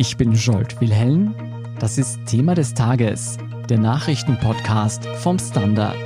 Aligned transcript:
Ich 0.00 0.16
bin 0.16 0.32
Jolt 0.32 0.80
Wilhelm. 0.80 1.34
Das 1.80 1.98
ist 1.98 2.24
Thema 2.24 2.54
des 2.54 2.72
Tages, 2.72 3.36
der 3.68 3.78
Nachrichtenpodcast 3.78 5.04
vom 5.04 5.40
Standard. 5.40 5.96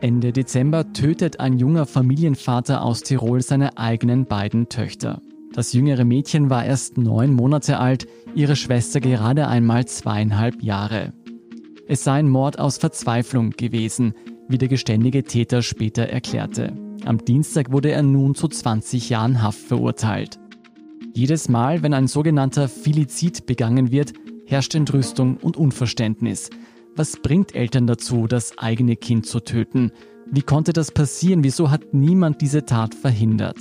Ende 0.00 0.32
Dezember 0.32 0.90
tötet 0.94 1.38
ein 1.38 1.58
junger 1.58 1.84
Familienvater 1.84 2.80
aus 2.80 3.02
Tirol 3.02 3.42
seine 3.42 3.76
eigenen 3.76 4.24
beiden 4.24 4.70
Töchter. 4.70 5.20
Das 5.52 5.74
jüngere 5.74 6.06
Mädchen 6.06 6.48
war 6.48 6.64
erst 6.64 6.96
neun 6.96 7.34
Monate 7.34 7.78
alt, 7.78 8.06
ihre 8.34 8.56
Schwester 8.56 9.00
gerade 9.00 9.48
einmal 9.48 9.84
zweieinhalb 9.84 10.62
Jahre. 10.62 11.12
Es 11.86 12.04
sei 12.04 12.20
ein 12.20 12.30
Mord 12.30 12.58
aus 12.58 12.78
Verzweiflung 12.78 13.50
gewesen, 13.50 14.14
wie 14.48 14.58
der 14.58 14.68
geständige 14.68 15.24
Täter 15.24 15.62
später 15.62 16.04
erklärte. 16.04 16.72
Am 17.04 17.24
Dienstag 17.24 17.70
wurde 17.72 17.90
er 17.90 18.02
nun 18.02 18.34
zu 18.34 18.48
20 18.48 19.10
Jahren 19.10 19.42
Haft 19.42 19.60
verurteilt. 19.60 20.38
Jedes 21.14 21.48
Mal, 21.48 21.82
wenn 21.82 21.94
ein 21.94 22.08
sogenannter 22.08 22.68
Filizid 22.68 23.46
begangen 23.46 23.90
wird, 23.90 24.12
herrscht 24.46 24.74
Entrüstung 24.74 25.36
und 25.36 25.56
Unverständnis. 25.56 26.50
Was 26.94 27.16
bringt 27.16 27.54
Eltern 27.54 27.86
dazu, 27.86 28.26
das 28.26 28.58
eigene 28.58 28.96
Kind 28.96 29.26
zu 29.26 29.40
töten? 29.40 29.92
Wie 30.30 30.42
konnte 30.42 30.72
das 30.72 30.90
passieren? 30.90 31.44
Wieso 31.44 31.70
hat 31.70 31.94
niemand 31.94 32.40
diese 32.40 32.64
Tat 32.64 32.94
verhindert? 32.94 33.58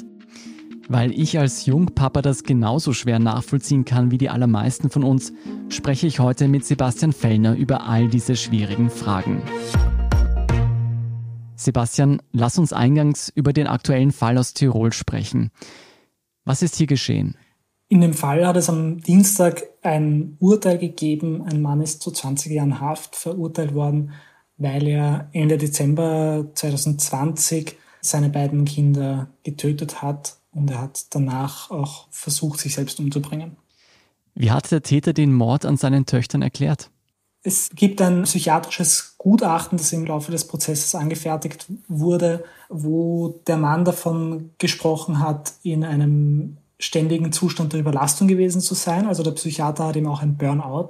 Weil 0.88 1.12
ich 1.12 1.40
als 1.40 1.66
Jungpapa 1.66 2.22
das 2.22 2.44
genauso 2.44 2.94
schwer 2.94 3.20
nachvollziehen 3.20 3.86
kann 3.86 4.12
wie 4.12 4.18
die 4.18 4.30
allermeisten 4.30 4.90
von 4.90 5.04
uns, 5.04 5.34
spreche 5.70 6.08
ich 6.08 6.20
heute 6.20 6.48
mit 6.48 6.66
Sebastian 6.66 7.12
Fellner 7.12 7.56
über 7.56 7.88
all 7.88 8.08
diese 8.08 8.36
schwierigen 8.36 8.90
Fragen. 8.90 9.42
Sebastian, 11.56 12.22
lass 12.32 12.58
uns 12.58 12.74
eingangs 12.74 13.30
über 13.34 13.54
den 13.54 13.68
aktuellen 13.68 14.12
Fall 14.12 14.38
aus 14.38 14.54
Tirol 14.54 14.94
sprechen. 14.94 15.52
Was 16.44 16.62
ist 16.62 16.76
hier 16.76 16.88
geschehen? 16.88 17.36
In 17.88 18.02
dem 18.02 18.14
Fall 18.14 18.46
hat 18.46 18.58
es 18.58 18.70
am 18.70 19.02
Dienstag 19.02 19.64
ein 19.84 20.38
Urteil 20.40 20.78
gegeben. 20.78 21.44
Ein 21.44 21.62
Mann 21.62 21.82
ist 21.82 22.02
zu 22.02 22.12
20 22.12 22.52
Jahren 22.52 22.80
Haft 22.80 23.16
verurteilt 23.16 23.74
worden, 23.74 24.14
weil 24.58 24.88
er 24.88 25.30
Ende 25.34 25.58
Dezember 25.58 26.48
2020 26.56 27.76
seine 28.02 28.30
beiden 28.30 28.66
Kinder 28.66 29.28
getötet 29.44 30.02
hat 30.02 30.38
und 30.52 30.70
er 30.72 30.82
hat 30.82 31.14
danach 31.14 31.70
auch 31.70 32.08
versucht, 32.12 32.60
sich 32.60 32.76
selbst 32.76 33.00
umzubringen. 33.00 33.58
Wie 34.34 34.52
hat 34.52 34.72
der 34.72 34.84
Täter 34.84 35.14
den 35.14 35.34
Mord 35.34 35.66
an 35.66 35.78
seinen 35.78 36.06
Töchtern 36.06 36.42
erklärt? 36.42 36.90
Es 37.44 37.70
gibt 37.70 38.02
ein 38.02 38.24
psychiatrisches 38.24 39.15
Gutachten, 39.26 39.80
das 39.80 39.92
im 39.92 40.06
Laufe 40.06 40.32
des 40.32 40.46
Prozesses 40.46 40.94
angefertigt 40.94 41.66
wurde, 41.88 42.44
wo 42.70 43.42
der 43.48 43.58
Mann 43.58 43.84
davon 43.84 44.52
gesprochen 44.60 45.20
hat, 45.20 45.54
in 45.64 45.84
einem 45.84 46.58
ständigen 46.78 47.32
Zustand 47.32 47.74
der 47.74 47.80
Überlastung 47.80 48.28
gewesen 48.28 48.62
zu 48.62 48.76
sein. 48.76 49.08
Also 49.08 49.24
der 49.24 49.32
Psychiater 49.32 49.88
hat 49.88 49.96
ihm 49.96 50.06
auch 50.06 50.22
ein 50.22 50.38
Burnout 50.38 50.90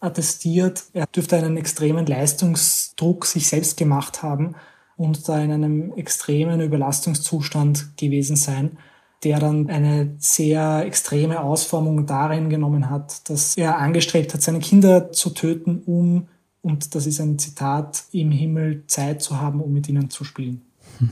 attestiert. 0.00 0.84
Er 0.92 1.06
dürfte 1.06 1.38
einen 1.38 1.56
extremen 1.56 2.04
Leistungsdruck 2.04 3.24
sich 3.24 3.48
selbst 3.48 3.78
gemacht 3.78 4.22
haben 4.22 4.54
und 4.98 5.26
da 5.26 5.40
in 5.40 5.50
einem 5.50 5.94
extremen 5.94 6.60
Überlastungszustand 6.60 7.96
gewesen 7.96 8.36
sein 8.36 8.76
der 9.24 9.38
dann 9.38 9.70
eine 9.70 10.16
sehr 10.18 10.84
extreme 10.84 11.40
Ausformung 11.40 12.06
darin 12.06 12.50
genommen 12.50 12.90
hat, 12.90 13.28
dass 13.30 13.56
er 13.56 13.78
angestrebt 13.78 14.34
hat, 14.34 14.42
seine 14.42 14.58
Kinder 14.58 15.12
zu 15.12 15.30
töten, 15.30 15.82
um, 15.86 16.28
und 16.62 16.94
das 16.94 17.06
ist 17.06 17.20
ein 17.20 17.38
Zitat, 17.38 18.04
im 18.12 18.30
Himmel 18.30 18.84
Zeit 18.86 19.22
zu 19.22 19.40
haben, 19.40 19.60
um 19.60 19.72
mit 19.72 19.88
ihnen 19.88 20.10
zu 20.10 20.24
spielen. 20.24 20.62
Hm. 20.98 21.10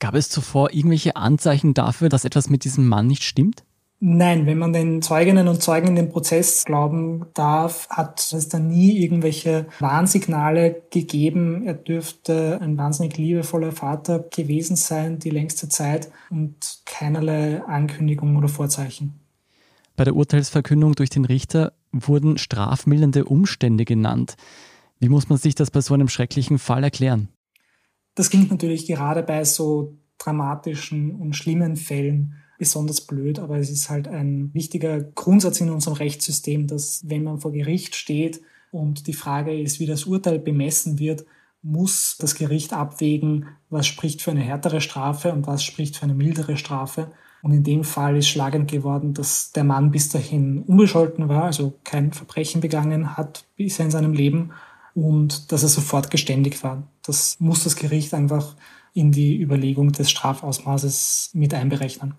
Gab 0.00 0.14
es 0.14 0.28
zuvor 0.28 0.72
irgendwelche 0.72 1.16
Anzeichen 1.16 1.74
dafür, 1.74 2.08
dass 2.08 2.24
etwas 2.24 2.50
mit 2.50 2.64
diesem 2.64 2.86
Mann 2.88 3.06
nicht 3.06 3.24
stimmt? 3.24 3.64
Nein, 4.00 4.46
wenn 4.46 4.58
man 4.58 4.72
den 4.72 5.02
Zeuginnen 5.02 5.48
und 5.48 5.60
Zeugen 5.60 5.88
in 5.88 5.96
dem 5.96 6.08
Prozess 6.08 6.64
glauben 6.64 7.26
darf, 7.34 7.88
hat 7.90 8.32
es 8.32 8.48
da 8.48 8.60
nie 8.60 8.96
irgendwelche 9.02 9.66
Warnsignale 9.80 10.82
gegeben. 10.90 11.66
Er 11.66 11.74
dürfte 11.74 12.60
ein 12.62 12.78
wahnsinnig 12.78 13.18
liebevoller 13.18 13.72
Vater 13.72 14.20
gewesen 14.20 14.76
sein 14.76 15.18
die 15.18 15.30
längste 15.30 15.68
Zeit 15.68 16.12
und 16.30 16.78
keinerlei 16.84 17.60
Ankündigung 17.64 18.36
oder 18.36 18.46
Vorzeichen. 18.46 19.18
Bei 19.96 20.04
der 20.04 20.14
Urteilsverkündung 20.14 20.94
durch 20.94 21.10
den 21.10 21.24
Richter 21.24 21.72
wurden 21.92 22.38
strafmildernde 22.38 23.24
Umstände 23.24 23.84
genannt. 23.84 24.36
Wie 25.00 25.08
muss 25.08 25.28
man 25.28 25.38
sich 25.38 25.54
das 25.54 25.70
bei 25.70 25.80
so 25.80 25.94
einem 25.94 26.08
schrecklichen 26.08 26.58
Fall 26.58 26.84
erklären? 26.84 27.28
Das 28.14 28.30
klingt 28.30 28.50
natürlich 28.50 28.86
gerade 28.86 29.22
bei 29.22 29.44
so 29.44 29.96
dramatischen 30.18 31.12
und 31.12 31.36
schlimmen 31.36 31.76
Fällen 31.76 32.34
besonders 32.58 33.02
blöd, 33.02 33.38
aber 33.38 33.58
es 33.58 33.70
ist 33.70 33.88
halt 33.88 34.08
ein 34.08 34.52
wichtiger 34.52 35.00
Grundsatz 35.00 35.60
in 35.60 35.70
unserem 35.70 35.96
Rechtssystem, 35.96 36.66
dass 36.66 37.08
wenn 37.08 37.22
man 37.22 37.38
vor 37.38 37.52
Gericht 37.52 37.94
steht 37.94 38.40
und 38.72 39.06
die 39.06 39.12
Frage 39.12 39.58
ist, 39.58 39.78
wie 39.78 39.86
das 39.86 40.04
Urteil 40.04 40.40
bemessen 40.40 40.98
wird, 40.98 41.24
muss 41.62 42.16
das 42.18 42.34
Gericht 42.34 42.72
abwägen, 42.72 43.46
was 43.70 43.86
spricht 43.86 44.22
für 44.22 44.32
eine 44.32 44.40
härtere 44.40 44.80
Strafe 44.80 45.32
und 45.32 45.46
was 45.46 45.62
spricht 45.62 45.96
für 45.96 46.04
eine 46.04 46.14
mildere 46.14 46.56
Strafe. 46.56 47.12
Und 47.42 47.52
in 47.52 47.62
dem 47.62 47.84
Fall 47.84 48.16
ist 48.16 48.28
schlagend 48.28 48.70
geworden, 48.70 49.14
dass 49.14 49.52
der 49.52 49.64
Mann 49.64 49.90
bis 49.90 50.08
dahin 50.08 50.62
unbescholten 50.62 51.28
war, 51.28 51.44
also 51.44 51.74
kein 51.84 52.12
Verbrechen 52.12 52.60
begangen 52.60 53.16
hat 53.16 53.44
bisher 53.56 53.84
in 53.84 53.92
seinem 53.92 54.12
Leben 54.12 54.50
und 54.94 55.52
dass 55.52 55.62
er 55.62 55.68
sofort 55.68 56.10
geständig 56.10 56.62
war. 56.64 56.82
Das 57.02 57.36
muss 57.38 57.64
das 57.64 57.76
Gericht 57.76 58.12
einfach 58.14 58.56
in 58.92 59.12
die 59.12 59.40
Überlegung 59.40 59.92
des 59.92 60.10
Strafausmaßes 60.10 61.30
mit 61.34 61.54
einberechnen. 61.54 62.14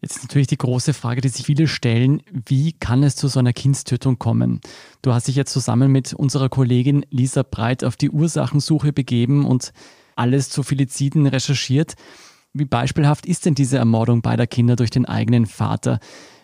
Jetzt 0.00 0.22
natürlich 0.22 0.48
die 0.48 0.58
große 0.58 0.92
Frage, 0.92 1.22
die 1.22 1.30
sich 1.30 1.46
viele 1.46 1.66
stellen, 1.66 2.22
wie 2.30 2.72
kann 2.72 3.02
es 3.02 3.16
zu 3.16 3.26
so 3.28 3.38
einer 3.38 3.54
Kindstötung 3.54 4.18
kommen? 4.18 4.60
Du 5.00 5.14
hast 5.14 5.28
dich 5.28 5.36
jetzt 5.36 5.52
zusammen 5.52 5.90
mit 5.90 6.12
unserer 6.12 6.50
Kollegin 6.50 7.06
Lisa 7.08 7.42
Breit 7.42 7.84
auf 7.84 7.96
die 7.96 8.10
Ursachensuche 8.10 8.92
begeben 8.92 9.46
und 9.46 9.72
alles 10.14 10.50
zu 10.50 10.62
Feliziden 10.62 11.26
recherchiert. 11.26 11.94
Wie 12.54 12.64
beispielhaft 12.64 13.26
ist 13.26 13.46
denn 13.46 13.56
diese 13.56 13.78
Ermordung 13.78 14.22
beider 14.22 14.46
Kinder 14.46 14.76
durch 14.76 14.90
den 14.90 15.06
eigenen 15.06 15.46
Vater? 15.46 15.98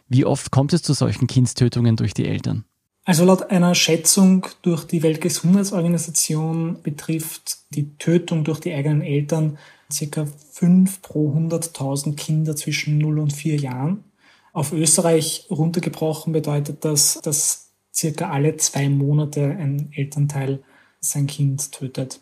Wie 0.08 0.24
oft 0.24 0.50
kommt 0.50 0.72
es 0.72 0.82
zu 0.82 0.92
solchen 0.92 1.28
Kindstötungen 1.28 1.94
durch 1.94 2.14
die 2.14 2.26
Eltern? 2.26 2.64
Also 3.04 3.24
laut 3.24 3.50
einer 3.50 3.76
Schätzung 3.76 4.46
durch 4.62 4.84
die 4.84 5.04
Weltgesundheitsorganisation 5.04 6.82
betrifft 6.82 7.58
die 7.70 7.96
Tötung 7.96 8.42
durch 8.42 8.58
die 8.58 8.74
eigenen 8.74 9.02
Eltern 9.02 9.56
circa 9.90 10.26
5 10.52 11.00
pro 11.00 11.32
100.000 11.32 12.16
Kinder 12.16 12.56
zwischen 12.56 12.98
0 12.98 13.20
und 13.20 13.32
4 13.32 13.56
Jahren. 13.56 14.04
Auf 14.52 14.72
Österreich 14.72 15.46
runtergebrochen 15.48 16.32
bedeutet 16.32 16.84
das, 16.84 17.20
dass 17.22 17.70
circa 17.94 18.30
alle 18.30 18.56
zwei 18.56 18.88
Monate 18.88 19.44
ein 19.44 19.90
Elternteil 19.92 20.62
sein 20.98 21.28
Kind 21.28 21.70
tötet. 21.70 22.20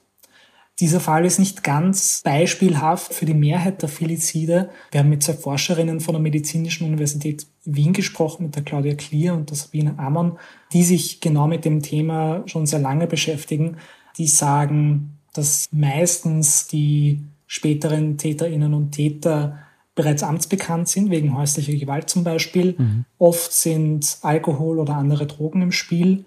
Dieser 0.81 1.01
Fall 1.01 1.25
ist 1.25 1.41
nicht 1.41 1.65
ganz 1.65 2.23
beispielhaft 2.25 3.13
für 3.13 3.27
die 3.27 3.35
Mehrheit 3.35 3.83
der 3.83 3.89
Felizide. 3.89 4.71
Wir 4.93 5.01
haben 5.01 5.09
mit 5.09 5.25
zwei 5.25 5.33
Forscherinnen 5.33 6.01
von 6.01 6.15
der 6.15 6.23
Medizinischen 6.23 6.87
Universität 6.87 7.47
Wien 7.65 7.93
gesprochen, 7.93 8.45
mit 8.45 8.55
der 8.55 8.63
Claudia 8.63 8.95
Klier 8.95 9.35
und 9.35 9.51
der 9.51 9.57
Sabine 9.57 9.99
Amon, 9.99 10.39
die 10.73 10.85
sich 10.85 11.21
genau 11.21 11.49
mit 11.49 11.65
dem 11.65 11.83
Thema 11.83 12.45
schon 12.47 12.67
sehr 12.67 12.79
lange 12.79 13.09
beschäftigen. 13.09 13.79
Die 14.19 14.29
sagen, 14.29 15.19
dass 15.35 15.67
meistens 15.73 16.69
die 16.69 17.25
späteren 17.47 18.17
Täterinnen 18.17 18.73
und 18.73 18.93
Täter 18.93 19.59
bereits 19.97 20.23
amtsbekannt 20.23 20.89
sind, 20.89 21.11
wegen 21.11 21.37
häuslicher 21.37 21.75
Gewalt 21.75 22.09
zum 22.09 22.23
Beispiel. 22.23 22.77
Mhm. 22.79 23.05
Oft 23.19 23.53
sind 23.53 24.19
Alkohol 24.23 24.79
oder 24.79 24.95
andere 24.95 25.27
Drogen 25.27 25.61
im 25.61 25.73
Spiel 25.73 26.25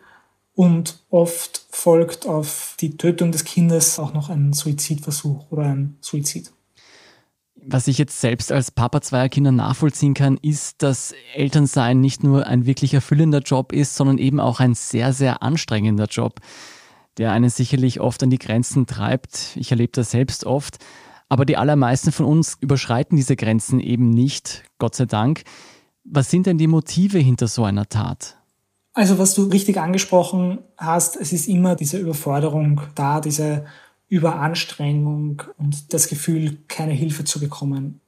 und 0.53 0.99
oft 1.09 1.65
folgt 1.69 2.27
auf 2.27 2.75
die 2.79 2.97
Tötung 2.97 3.31
des 3.31 3.45
Kindes 3.45 3.97
auch 3.99 4.13
noch 4.13 4.29
ein 4.29 4.53
Suizidversuch 4.53 5.51
oder 5.51 5.63
ein 5.63 5.97
Suizid. 6.01 6.51
Was 7.63 7.87
ich 7.87 7.99
jetzt 7.99 8.19
selbst 8.19 8.51
als 8.51 8.71
Papa 8.71 9.01
zweier 9.01 9.29
Kinder 9.29 9.51
nachvollziehen 9.51 10.15
kann, 10.15 10.37
ist, 10.41 10.81
dass 10.81 11.13
Elternsein 11.35 12.01
nicht 12.01 12.23
nur 12.23 12.47
ein 12.47 12.65
wirklich 12.65 12.93
erfüllender 12.93 13.39
Job 13.39 13.71
ist, 13.71 13.95
sondern 13.95 14.17
eben 14.17 14.39
auch 14.39 14.59
ein 14.59 14.73
sehr, 14.73 15.13
sehr 15.13 15.43
anstrengender 15.43 16.05
Job, 16.05 16.39
der 17.17 17.31
einen 17.31 17.49
sicherlich 17.49 17.99
oft 17.99 18.23
an 18.23 18.31
die 18.31 18.39
Grenzen 18.39 18.87
treibt. 18.87 19.55
Ich 19.55 19.69
erlebe 19.69 19.91
das 19.93 20.09
selbst 20.09 20.45
oft. 20.45 20.79
Aber 21.29 21.45
die 21.45 21.55
allermeisten 21.55 22.11
von 22.11 22.25
uns 22.25 22.57
überschreiten 22.59 23.15
diese 23.15 23.35
Grenzen 23.35 23.79
eben 23.79 24.09
nicht, 24.09 24.63
Gott 24.79 24.95
sei 24.95 25.05
Dank. 25.05 25.43
Was 26.03 26.31
sind 26.31 26.47
denn 26.47 26.57
die 26.57 26.67
Motive 26.67 27.19
hinter 27.19 27.47
so 27.47 27.63
einer 27.63 27.87
Tat? 27.87 28.40
Also 28.93 29.17
was 29.17 29.33
du 29.35 29.43
richtig 29.43 29.79
angesprochen 29.79 30.59
hast, 30.77 31.15
es 31.15 31.31
ist 31.31 31.47
immer 31.47 31.75
diese 31.75 31.97
Überforderung 31.97 32.81
da, 32.95 33.21
diese 33.21 33.65
Überanstrengung 34.09 35.43
und 35.57 35.93
das 35.93 36.07
Gefühl, 36.07 36.57
keine 36.67 36.91
Hilfe 36.91 37.23
zu 37.23 37.39
bekommen. 37.39 38.01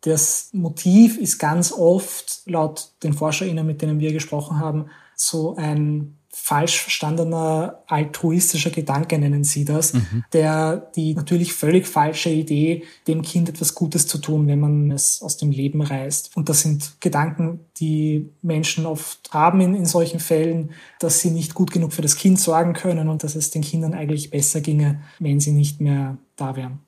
Das 0.00 0.48
Motiv 0.54 1.18
ist 1.18 1.38
ganz 1.38 1.72
oft, 1.72 2.40
laut 2.46 2.92
den 3.02 3.12
ForscherInnen, 3.12 3.66
mit 3.66 3.82
denen 3.82 4.00
wir 4.00 4.14
gesprochen 4.14 4.58
haben, 4.58 4.86
so 5.14 5.56
ein 5.56 6.16
falsch 6.32 6.80
verstandener 6.80 7.82
altruistischer 7.88 8.70
Gedanke, 8.70 9.18
nennen 9.18 9.42
sie 9.42 9.64
das, 9.64 9.94
mhm. 9.94 10.24
der 10.32 10.76
die 10.94 11.14
natürlich 11.14 11.52
völlig 11.52 11.88
falsche 11.88 12.30
Idee, 12.30 12.84
dem 13.08 13.22
Kind 13.22 13.48
etwas 13.48 13.74
Gutes 13.74 14.06
zu 14.06 14.18
tun, 14.18 14.46
wenn 14.46 14.60
man 14.60 14.92
es 14.92 15.22
aus 15.22 15.36
dem 15.36 15.50
Leben 15.50 15.82
reißt. 15.82 16.36
Und 16.36 16.48
das 16.48 16.60
sind 16.60 17.00
Gedanken, 17.00 17.60
die 17.78 18.30
Menschen 18.42 18.86
oft 18.86 19.32
haben 19.32 19.60
in, 19.60 19.74
in 19.74 19.86
solchen 19.86 20.20
Fällen, 20.20 20.70
dass 21.00 21.18
sie 21.18 21.30
nicht 21.30 21.54
gut 21.54 21.72
genug 21.72 21.92
für 21.92 22.02
das 22.02 22.16
Kind 22.16 22.38
sorgen 22.38 22.74
können 22.74 23.08
und 23.08 23.24
dass 23.24 23.34
es 23.34 23.50
den 23.50 23.62
Kindern 23.62 23.92
eigentlich 23.92 24.30
besser 24.30 24.60
ginge, 24.60 25.02
wenn 25.18 25.40
sie 25.40 25.52
nicht 25.52 25.80
mehr 25.80 26.16
da 26.36 26.54
wären. 26.54 26.78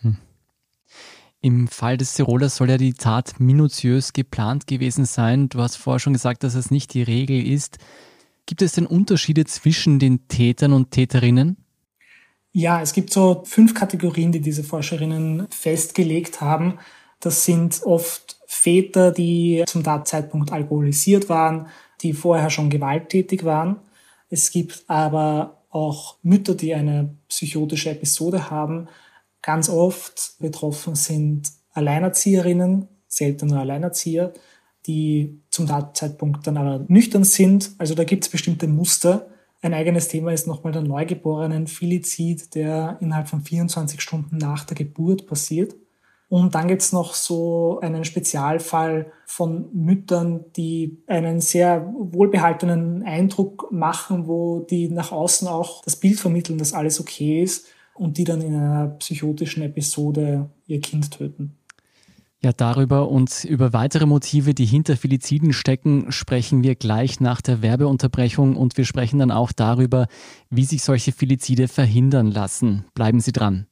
Hm. 0.00 0.16
Im 1.42 1.68
Fall 1.68 1.98
des 1.98 2.14
Tirolers 2.14 2.56
soll 2.56 2.70
ja 2.70 2.78
die 2.78 2.94
Tat 2.94 3.40
minutiös 3.40 4.14
geplant 4.14 4.66
gewesen 4.66 5.04
sein. 5.04 5.50
Du 5.50 5.60
hast 5.60 5.76
vorher 5.76 6.00
schon 6.00 6.14
gesagt, 6.14 6.44
dass 6.44 6.54
es 6.54 6.70
nicht 6.70 6.94
die 6.94 7.02
Regel 7.02 7.46
ist. 7.46 7.78
Gibt 8.50 8.62
es 8.62 8.72
denn 8.72 8.86
Unterschiede 8.86 9.44
zwischen 9.44 10.00
den 10.00 10.26
Tätern 10.26 10.72
und 10.72 10.90
Täterinnen? 10.90 11.56
Ja, 12.50 12.82
es 12.82 12.92
gibt 12.92 13.12
so 13.12 13.44
fünf 13.44 13.74
Kategorien, 13.74 14.32
die 14.32 14.40
diese 14.40 14.64
Forscherinnen 14.64 15.46
festgelegt 15.50 16.40
haben. 16.40 16.80
Das 17.20 17.44
sind 17.44 17.80
oft 17.84 18.40
Väter, 18.48 19.12
die 19.12 19.62
zum 19.68 19.84
Tatzeitpunkt 19.84 20.50
alkoholisiert 20.50 21.28
waren, 21.28 21.68
die 22.00 22.12
vorher 22.12 22.50
schon 22.50 22.70
gewalttätig 22.70 23.44
waren. 23.44 23.76
Es 24.30 24.50
gibt 24.50 24.82
aber 24.88 25.62
auch 25.70 26.16
Mütter, 26.24 26.56
die 26.56 26.74
eine 26.74 27.14
psychotische 27.28 27.90
Episode 27.90 28.50
haben. 28.50 28.88
Ganz 29.42 29.68
oft 29.68 30.34
betroffen 30.40 30.96
sind 30.96 31.48
Alleinerzieherinnen, 31.72 32.88
selten 33.06 33.46
nur 33.46 33.60
Alleinerzieher 33.60 34.34
die 34.86 35.40
zum 35.60 35.68
Tatzeitpunkt 35.68 36.46
dann 36.46 36.56
aber 36.56 36.84
nüchtern 36.88 37.24
sind. 37.24 37.72
Also 37.78 37.94
da 37.94 38.04
gibt 38.04 38.24
es 38.24 38.30
bestimmte 38.30 38.66
Muster. 38.66 39.28
Ein 39.62 39.74
eigenes 39.74 40.08
Thema 40.08 40.32
ist 40.32 40.46
nochmal 40.46 40.72
der 40.72 40.82
neugeborenen 40.82 41.66
Filizid, 41.66 42.54
der 42.54 42.96
innerhalb 43.00 43.28
von 43.28 43.42
24 43.42 44.00
Stunden 44.00 44.38
nach 44.38 44.64
der 44.64 44.76
Geburt 44.76 45.26
passiert. 45.26 45.74
Und 46.30 46.54
dann 46.54 46.68
gibt 46.68 46.80
es 46.80 46.92
noch 46.92 47.12
so 47.12 47.80
einen 47.80 48.04
Spezialfall 48.04 49.12
von 49.26 49.68
Müttern, 49.74 50.44
die 50.56 51.02
einen 51.06 51.40
sehr 51.40 51.92
wohlbehaltenen 51.94 53.02
Eindruck 53.02 53.68
machen, 53.70 54.28
wo 54.28 54.60
die 54.60 54.88
nach 54.88 55.12
außen 55.12 55.48
auch 55.48 55.82
das 55.82 55.96
Bild 55.96 56.18
vermitteln, 56.18 56.56
dass 56.56 56.72
alles 56.72 57.00
okay 57.00 57.42
ist 57.42 57.66
und 57.94 58.16
die 58.16 58.24
dann 58.24 58.40
in 58.40 58.54
einer 58.54 58.88
psychotischen 59.00 59.62
Episode 59.64 60.48
ihr 60.66 60.80
Kind 60.80 61.10
töten. 61.10 61.59
Ja, 62.42 62.54
darüber 62.54 63.10
und 63.10 63.44
über 63.44 63.74
weitere 63.74 64.06
Motive, 64.06 64.54
die 64.54 64.64
hinter 64.64 64.96
Feliziden 64.96 65.52
stecken, 65.52 66.10
sprechen 66.10 66.62
wir 66.62 66.74
gleich 66.74 67.20
nach 67.20 67.42
der 67.42 67.60
Werbeunterbrechung 67.60 68.56
und 68.56 68.78
wir 68.78 68.86
sprechen 68.86 69.18
dann 69.18 69.30
auch 69.30 69.52
darüber, 69.52 70.06
wie 70.48 70.64
sich 70.64 70.82
solche 70.82 71.12
Felizide 71.12 71.68
verhindern 71.68 72.30
lassen. 72.30 72.86
Bleiben 72.94 73.20
Sie 73.20 73.32
dran. 73.32 73.66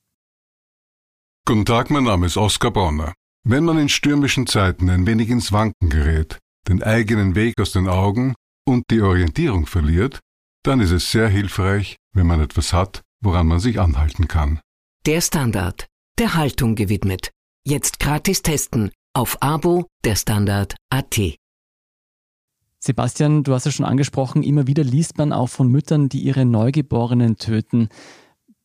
Guten 1.46 1.64
Tag, 1.64 1.90
mein 1.90 2.04
Name 2.04 2.26
ist 2.26 2.36
Oskar 2.36 2.70
Bronner. 2.70 3.14
Wenn 3.42 3.64
man 3.64 3.78
in 3.78 3.88
stürmischen 3.88 4.46
Zeiten 4.46 4.90
ein 4.90 5.06
wenig 5.06 5.30
ins 5.30 5.50
Wanken 5.50 5.88
gerät, 5.88 6.38
den 6.68 6.82
eigenen 6.82 7.34
Weg 7.34 7.58
aus 7.58 7.72
den 7.72 7.88
Augen 7.88 8.34
und 8.66 8.84
die 8.90 9.00
Orientierung 9.00 9.64
verliert, 9.64 10.20
dann 10.62 10.80
ist 10.80 10.90
es 10.90 11.10
sehr 11.10 11.28
hilfreich, 11.28 11.96
wenn 12.12 12.26
man 12.26 12.42
etwas 12.42 12.74
hat, 12.74 13.00
woran 13.22 13.46
man 13.46 13.60
sich 13.60 13.80
anhalten 13.80 14.28
kann. 14.28 14.60
Der 15.06 15.22
Standard, 15.22 15.86
der 16.18 16.34
Haltung 16.34 16.74
gewidmet. 16.74 17.30
Jetzt 17.70 18.00
gratis 18.00 18.40
testen 18.40 18.92
auf 19.12 19.42
Abo 19.42 19.84
der 20.02 20.16
Standard 20.16 20.74
AT. 20.88 21.20
Sebastian, 22.78 23.44
du 23.44 23.52
hast 23.52 23.66
es 23.66 23.74
schon 23.74 23.84
angesprochen, 23.84 24.42
immer 24.42 24.66
wieder 24.66 24.82
liest 24.82 25.18
man 25.18 25.34
auch 25.34 25.50
von 25.50 25.68
Müttern, 25.68 26.08
die 26.08 26.20
ihre 26.20 26.46
Neugeborenen 26.46 27.36
töten. 27.36 27.90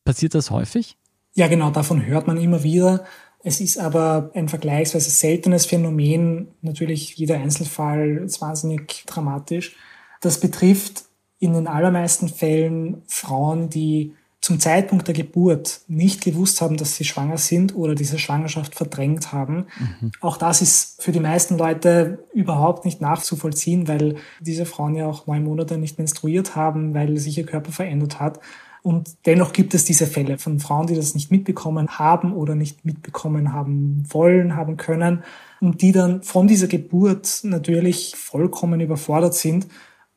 Passiert 0.06 0.34
das 0.34 0.50
häufig? 0.50 0.96
Ja, 1.34 1.48
genau, 1.48 1.70
davon 1.70 2.06
hört 2.06 2.26
man 2.26 2.38
immer 2.38 2.62
wieder. 2.62 3.04
Es 3.42 3.60
ist 3.60 3.76
aber 3.76 4.30
ein 4.32 4.48
vergleichsweise 4.48 5.10
seltenes 5.10 5.66
Phänomen. 5.66 6.48
Natürlich 6.62 7.14
jeder 7.14 7.36
Einzelfall 7.36 8.22
ist 8.24 8.40
wahnsinnig 8.40 9.04
dramatisch. 9.06 9.76
Das 10.22 10.40
betrifft 10.40 11.04
in 11.38 11.52
den 11.52 11.66
allermeisten 11.66 12.30
Fällen 12.30 13.02
Frauen, 13.06 13.68
die 13.68 14.14
zum 14.44 14.60
Zeitpunkt 14.60 15.08
der 15.08 15.14
Geburt 15.14 15.80
nicht 15.88 16.22
gewusst 16.22 16.60
haben, 16.60 16.76
dass 16.76 16.96
sie 16.96 17.04
schwanger 17.04 17.38
sind 17.38 17.74
oder 17.74 17.94
diese 17.94 18.18
Schwangerschaft 18.18 18.74
verdrängt 18.74 19.32
haben. 19.32 19.68
Mhm. 19.78 20.12
Auch 20.20 20.36
das 20.36 20.60
ist 20.60 21.02
für 21.02 21.12
die 21.12 21.20
meisten 21.20 21.56
Leute 21.56 22.26
überhaupt 22.34 22.84
nicht 22.84 23.00
nachzuvollziehen, 23.00 23.88
weil 23.88 24.16
diese 24.40 24.66
Frauen 24.66 24.96
ja 24.96 25.06
auch 25.06 25.26
neun 25.26 25.44
Monate 25.44 25.78
nicht 25.78 25.96
menstruiert 25.96 26.56
haben, 26.56 26.92
weil 26.92 27.16
sich 27.16 27.38
ihr 27.38 27.46
Körper 27.46 27.72
verändert 27.72 28.20
hat. 28.20 28.38
Und 28.82 29.16
dennoch 29.24 29.54
gibt 29.54 29.72
es 29.72 29.86
diese 29.86 30.06
Fälle 30.06 30.36
von 30.36 30.60
Frauen, 30.60 30.88
die 30.88 30.94
das 30.94 31.14
nicht 31.14 31.30
mitbekommen 31.30 31.88
haben 31.98 32.34
oder 32.34 32.54
nicht 32.54 32.84
mitbekommen 32.84 33.54
haben 33.54 34.04
wollen, 34.10 34.56
haben 34.56 34.76
können 34.76 35.22
und 35.62 35.80
die 35.80 35.92
dann 35.92 36.22
von 36.22 36.48
dieser 36.48 36.66
Geburt 36.66 37.40
natürlich 37.44 38.14
vollkommen 38.14 38.82
überfordert 38.82 39.32
sind 39.32 39.68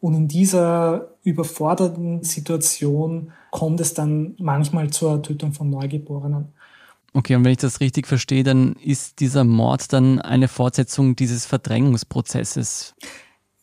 und 0.02 0.16
in 0.16 0.28
dieser 0.28 1.14
überforderten 1.24 2.24
Situation 2.24 3.32
kommt 3.58 3.82
es 3.82 3.96
dann 3.96 4.36
manchmal 4.38 4.92
zur 4.92 5.24
Tötung 5.24 5.52
von 5.52 5.72
Neugeborenen. 5.72 6.50
Okay, 7.14 7.34
und 7.34 7.44
wenn 7.44 7.54
ich 7.54 7.58
das 7.58 7.80
richtig 7.80 8.06
verstehe, 8.06 8.44
dann 8.44 8.74
ist 8.74 9.20
dieser 9.20 9.44
Mord 9.44 9.92
dann 9.94 10.22
eine 10.22 10.48
Fortsetzung 10.48 11.16
dieses 11.16 11.48
Verdrängungsprozesses. 11.48 12.94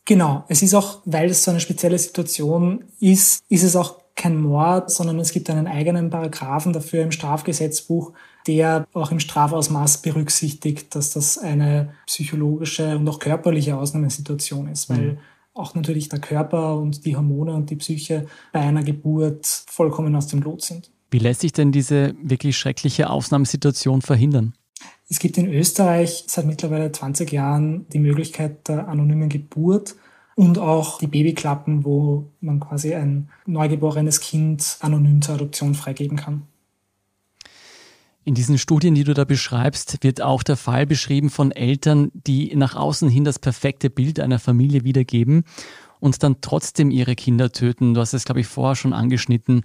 Genau, 0.03 0.43
es 0.49 0.61
ist 0.61 0.73
auch, 0.73 0.99
weil 1.05 1.29
es 1.29 1.45
so 1.45 1.51
eine 1.51 1.61
spezielle 1.61 1.97
Situation 1.97 2.83
ist, 2.99 3.45
ist 3.47 3.63
es 3.63 3.77
auch 3.77 4.01
kein 4.17 4.37
Mord, 4.41 4.91
sondern 4.91 5.17
es 5.21 5.31
gibt 5.31 5.49
einen 5.49 5.67
eigenen 5.67 6.09
Paragraphen 6.09 6.73
dafür 6.73 7.01
im 7.01 7.13
Strafgesetzbuch, 7.13 8.11
der 8.47 8.85
auch 8.91 9.11
im 9.11 9.21
Strafausmaß 9.21 10.01
berücksichtigt, 10.01 10.93
dass 10.93 11.11
das 11.11 11.37
eine 11.37 11.93
psychologische 12.05 12.97
und 12.97 13.07
auch 13.07 13.19
körperliche 13.19 13.77
Ausnahmesituation 13.77 14.67
ist, 14.67 14.89
weil 14.89 15.13
mhm 15.13 15.17
auch 15.55 15.73
natürlich 15.73 16.09
der 16.09 16.19
Körper 16.19 16.77
und 16.77 17.05
die 17.05 17.15
Hormone 17.15 17.53
und 17.53 17.69
die 17.69 17.77
Psyche 17.77 18.27
bei 18.51 18.59
einer 18.59 18.83
Geburt 18.83 19.45
vollkommen 19.67 20.15
aus 20.15 20.27
dem 20.27 20.41
Lot 20.41 20.61
sind. 20.61 20.91
Wie 21.09 21.19
lässt 21.19 21.41
sich 21.41 21.53
denn 21.53 21.71
diese 21.71 22.13
wirklich 22.21 22.57
schreckliche 22.57 23.09
Ausnahmesituation 23.09 24.01
verhindern? 24.01 24.53
Es 25.09 25.19
gibt 25.19 25.37
in 25.37 25.51
Österreich 25.51 26.25
seit 26.27 26.45
mittlerweile 26.45 26.91
20 26.91 27.31
Jahren 27.31 27.87
die 27.89 27.99
Möglichkeit 27.99 28.67
der 28.67 28.87
anonymen 28.87 29.29
Geburt 29.29 29.95
und 30.35 30.57
auch 30.57 30.99
die 30.99 31.07
Babyklappen, 31.07 31.85
wo 31.85 32.31
man 32.41 32.59
quasi 32.59 32.93
ein 32.93 33.29
neugeborenes 33.45 34.19
Kind 34.19 34.77
anonym 34.81 35.21
zur 35.21 35.35
Adoption 35.35 35.73
freigeben 35.73 36.17
kann. 36.17 36.43
In 38.27 38.33
diesen 38.33 38.57
Studien, 38.57 38.95
die 38.95 39.03
du 39.03 39.13
da 39.13 39.23
beschreibst, 39.23 40.03
wird 40.03 40.19
auch 40.19 40.41
der 40.41 40.57
Fall 40.57 40.87
beschrieben 40.87 41.29
von 41.29 41.51
Eltern, 41.51 42.11
die 42.13 42.55
nach 42.55 42.75
außen 42.75 43.07
hin 43.07 43.23
das 43.23 43.37
perfekte 43.37 43.91
Bild 43.91 44.19
einer 44.19 44.39
Familie 44.39 44.83
wiedergeben 44.83 45.43
und 45.99 46.23
dann 46.23 46.37
trotzdem 46.41 46.89
ihre 46.89 47.15
Kinder 47.15 47.51
töten. 47.51 47.93
Du 47.93 48.01
hast 48.01 48.15
es, 48.15 48.25
glaube 48.25 48.39
ich, 48.39 48.47
vorher 48.47 48.75
schon 48.75 48.93
angeschnitten. 48.93 49.61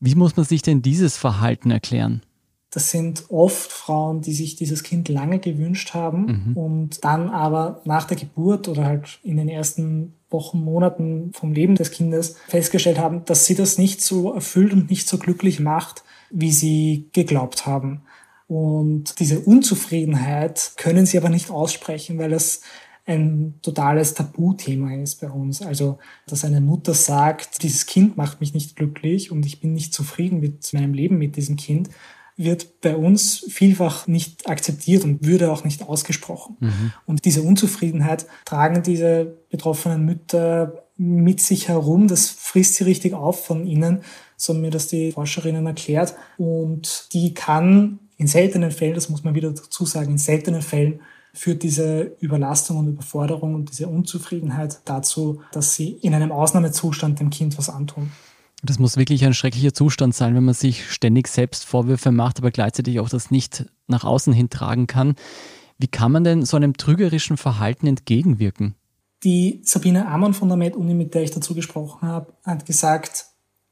Wie 0.00 0.14
muss 0.14 0.38
man 0.38 0.46
sich 0.46 0.62
denn 0.62 0.80
dieses 0.80 1.18
Verhalten 1.18 1.70
erklären? 1.70 2.22
Das 2.70 2.90
sind 2.90 3.24
oft 3.28 3.70
Frauen, 3.70 4.22
die 4.22 4.32
sich 4.32 4.56
dieses 4.56 4.82
Kind 4.82 5.10
lange 5.10 5.38
gewünscht 5.38 5.92
haben 5.92 6.44
mhm. 6.46 6.56
und 6.56 7.04
dann 7.04 7.28
aber 7.28 7.82
nach 7.84 8.04
der 8.04 8.16
Geburt 8.16 8.68
oder 8.68 8.86
halt 8.86 9.20
in 9.22 9.36
den 9.36 9.50
ersten 9.50 10.14
Wochen, 10.30 10.60
Monaten 10.60 11.32
vom 11.34 11.52
Leben 11.52 11.74
des 11.74 11.90
Kindes 11.90 12.36
festgestellt 12.48 12.98
haben, 12.98 13.26
dass 13.26 13.44
sie 13.44 13.54
das 13.54 13.76
nicht 13.76 14.00
so 14.00 14.32
erfüllt 14.32 14.72
und 14.72 14.90
nicht 14.90 15.08
so 15.08 15.18
glücklich 15.18 15.60
macht, 15.60 16.04
wie 16.30 16.52
sie 16.52 17.08
geglaubt 17.12 17.66
haben. 17.66 18.02
Und 18.48 19.20
diese 19.20 19.40
Unzufriedenheit 19.40 20.72
können 20.76 21.06
sie 21.06 21.18
aber 21.18 21.28
nicht 21.28 21.50
aussprechen, 21.50 22.18
weil 22.18 22.32
es 22.32 22.62
ein 23.06 23.54
totales 23.62 24.14
Tabuthema 24.14 24.94
ist 24.94 25.20
bei 25.20 25.30
uns. 25.30 25.62
Also, 25.62 25.98
dass 26.26 26.44
eine 26.44 26.60
Mutter 26.60 26.94
sagt, 26.94 27.62
dieses 27.62 27.86
Kind 27.86 28.16
macht 28.16 28.40
mich 28.40 28.54
nicht 28.54 28.76
glücklich 28.76 29.30
und 29.30 29.46
ich 29.46 29.60
bin 29.60 29.72
nicht 29.72 29.94
zufrieden 29.94 30.40
mit 30.40 30.72
meinem 30.72 30.92
Leben 30.92 31.18
mit 31.18 31.36
diesem 31.36 31.56
Kind, 31.56 31.90
wird 32.36 32.80
bei 32.80 32.96
uns 32.96 33.44
vielfach 33.48 34.06
nicht 34.06 34.48
akzeptiert 34.48 35.04
und 35.04 35.24
würde 35.24 35.50
auch 35.50 35.64
nicht 35.64 35.82
ausgesprochen. 35.82 36.56
Mhm. 36.60 36.92
Und 37.06 37.24
diese 37.24 37.42
Unzufriedenheit 37.42 38.26
tragen 38.44 38.82
diese 38.82 39.38
betroffenen 39.50 40.04
Mütter 40.04 40.84
mit 40.96 41.40
sich 41.40 41.68
herum. 41.68 42.08
Das 42.08 42.28
frisst 42.30 42.74
sie 42.76 42.84
richtig 42.84 43.14
auf 43.14 43.44
von 43.44 43.66
ihnen 43.66 44.02
so 44.38 44.54
haben 44.54 44.60
mir 44.60 44.70
das 44.70 44.86
die 44.86 45.12
Forscherinnen 45.12 45.66
erklärt. 45.66 46.14
Und 46.38 47.12
die 47.12 47.34
kann 47.34 47.98
in 48.18 48.26
seltenen 48.26 48.70
Fällen, 48.70 48.94
das 48.94 49.08
muss 49.08 49.24
man 49.24 49.34
wieder 49.34 49.50
dazu 49.50 49.86
sagen, 49.86 50.10
in 50.10 50.18
seltenen 50.18 50.60
Fällen 50.60 51.00
führt 51.32 51.62
diese 51.62 52.16
Überlastung 52.20 52.78
und 52.78 52.88
Überforderung 52.88 53.54
und 53.54 53.70
diese 53.70 53.88
Unzufriedenheit 53.88 54.80
dazu, 54.84 55.40
dass 55.52 55.74
sie 55.74 55.90
in 55.90 56.14
einem 56.14 56.32
Ausnahmezustand 56.32 57.20
dem 57.20 57.30
Kind 57.30 57.56
was 57.56 57.70
antun. 57.70 58.10
Das 58.64 58.80
muss 58.80 58.96
wirklich 58.96 59.24
ein 59.24 59.34
schrecklicher 59.34 59.72
Zustand 59.72 60.16
sein, 60.16 60.34
wenn 60.34 60.44
man 60.44 60.54
sich 60.54 60.90
ständig 60.90 61.28
selbst 61.28 61.64
Vorwürfe 61.64 62.10
macht, 62.10 62.38
aber 62.38 62.50
gleichzeitig 62.50 62.98
auch 62.98 63.08
das 63.08 63.30
nicht 63.30 63.66
nach 63.86 64.02
außen 64.02 64.32
hin 64.32 64.50
tragen 64.50 64.88
kann. 64.88 65.14
Wie 65.78 65.86
kann 65.86 66.10
man 66.10 66.24
denn 66.24 66.44
so 66.44 66.56
einem 66.56 66.76
trügerischen 66.76 67.36
Verhalten 67.36 67.86
entgegenwirken? 67.86 68.74
Die 69.22 69.60
Sabine 69.64 70.08
Ammann 70.08 70.34
von 70.34 70.48
der 70.48 70.56
Med-Uni, 70.56 70.94
mit 70.94 71.14
der 71.14 71.22
ich 71.22 71.30
dazu 71.30 71.54
gesprochen 71.54 72.08
habe, 72.08 72.32
hat 72.44 72.66
gesagt, 72.66 73.26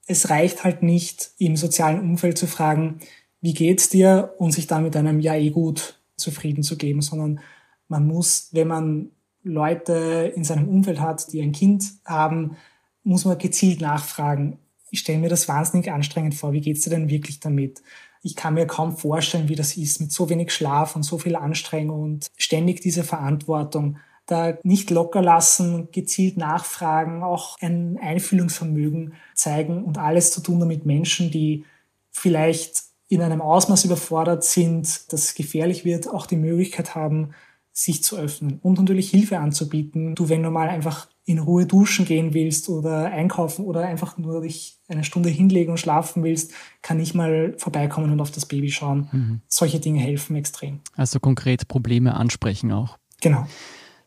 es 0.06 0.30
reicht 0.30 0.62
halt 0.62 0.84
nicht, 0.84 1.30
im 1.38 1.56
sozialen 1.56 1.98
Umfeld 2.00 2.38
zu 2.38 2.46
fragen, 2.46 3.00
wie 3.46 3.54
geht's 3.54 3.88
dir 3.88 4.34
und 4.38 4.50
sich 4.50 4.66
dann 4.66 4.82
mit 4.82 4.96
einem 4.96 5.20
Ja 5.20 5.36
eh 5.36 5.50
gut 5.50 6.00
zufrieden 6.16 6.64
zu 6.64 6.76
geben, 6.76 7.00
sondern 7.00 7.38
man 7.86 8.04
muss, 8.04 8.48
wenn 8.50 8.66
man 8.66 9.10
Leute 9.44 10.32
in 10.34 10.42
seinem 10.42 10.68
Umfeld 10.68 10.98
hat, 10.98 11.32
die 11.32 11.40
ein 11.40 11.52
Kind 11.52 11.84
haben, 12.04 12.56
muss 13.04 13.24
man 13.24 13.38
gezielt 13.38 13.80
nachfragen. 13.80 14.58
Ich 14.90 14.98
stelle 14.98 15.20
mir 15.20 15.28
das 15.28 15.46
wahnsinnig 15.46 15.92
anstrengend 15.92 16.34
vor. 16.34 16.54
Wie 16.54 16.60
geht's 16.60 16.82
dir 16.82 16.90
denn 16.90 17.08
wirklich 17.08 17.38
damit? 17.38 17.84
Ich 18.20 18.34
kann 18.34 18.54
mir 18.54 18.66
kaum 18.66 18.96
vorstellen, 18.96 19.48
wie 19.48 19.54
das 19.54 19.76
ist, 19.76 20.00
mit 20.00 20.10
so 20.10 20.28
wenig 20.28 20.50
Schlaf 20.50 20.96
und 20.96 21.04
so 21.04 21.16
viel 21.16 21.36
Anstrengung 21.36 22.02
und 22.02 22.26
ständig 22.36 22.80
diese 22.80 23.04
Verantwortung. 23.04 23.98
Da 24.26 24.58
nicht 24.64 24.90
locker 24.90 25.22
lassen, 25.22 25.92
gezielt 25.92 26.36
nachfragen, 26.36 27.22
auch 27.22 27.56
ein 27.60 27.96
Einfühlungsvermögen 28.02 29.12
zeigen 29.36 29.84
und 29.84 29.98
alles 29.98 30.32
zu 30.32 30.40
tun, 30.40 30.58
damit 30.58 30.84
Menschen, 30.84 31.30
die 31.30 31.64
vielleicht 32.10 32.85
in 33.08 33.22
einem 33.22 33.40
Ausmaß 33.40 33.84
überfordert 33.84 34.44
sind, 34.44 35.12
das 35.12 35.34
gefährlich 35.34 35.84
wird, 35.84 36.08
auch 36.08 36.26
die 36.26 36.36
Möglichkeit 36.36 36.94
haben, 36.94 37.30
sich 37.72 38.02
zu 38.02 38.16
öffnen 38.16 38.58
und 38.62 38.78
natürlich 38.78 39.10
Hilfe 39.10 39.38
anzubieten. 39.38 40.14
Du, 40.14 40.30
wenn 40.30 40.42
du 40.42 40.50
mal 40.50 40.68
einfach 40.68 41.08
in 41.26 41.38
Ruhe 41.38 41.66
duschen 41.66 42.06
gehen 42.06 42.32
willst 42.32 42.70
oder 42.70 43.06
einkaufen 43.06 43.66
oder 43.66 43.82
einfach 43.82 44.16
nur 44.16 44.40
dich 44.40 44.78
eine 44.88 45.04
Stunde 45.04 45.28
hinlegen 45.28 45.72
und 45.72 45.78
schlafen 45.78 46.24
willst, 46.24 46.52
kann 46.80 46.98
ich 47.00 47.12
mal 47.12 47.54
vorbeikommen 47.58 48.12
und 48.12 48.20
auf 48.20 48.30
das 48.30 48.46
Baby 48.46 48.70
schauen. 48.70 49.08
Mhm. 49.12 49.40
Solche 49.46 49.78
Dinge 49.78 50.00
helfen 50.00 50.36
extrem. 50.36 50.80
Also 50.94 51.20
konkret 51.20 51.68
Probleme 51.68 52.14
ansprechen 52.14 52.72
auch. 52.72 52.96
Genau. 53.20 53.46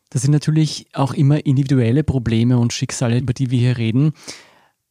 Das 0.08 0.22
sind 0.22 0.32
natürlich 0.32 0.88
auch 0.92 1.14
immer 1.14 1.46
individuelle 1.46 2.02
Probleme 2.02 2.58
und 2.58 2.72
Schicksale, 2.72 3.18
über 3.18 3.34
die 3.34 3.52
wir 3.52 3.60
hier 3.60 3.78
reden. 3.78 4.14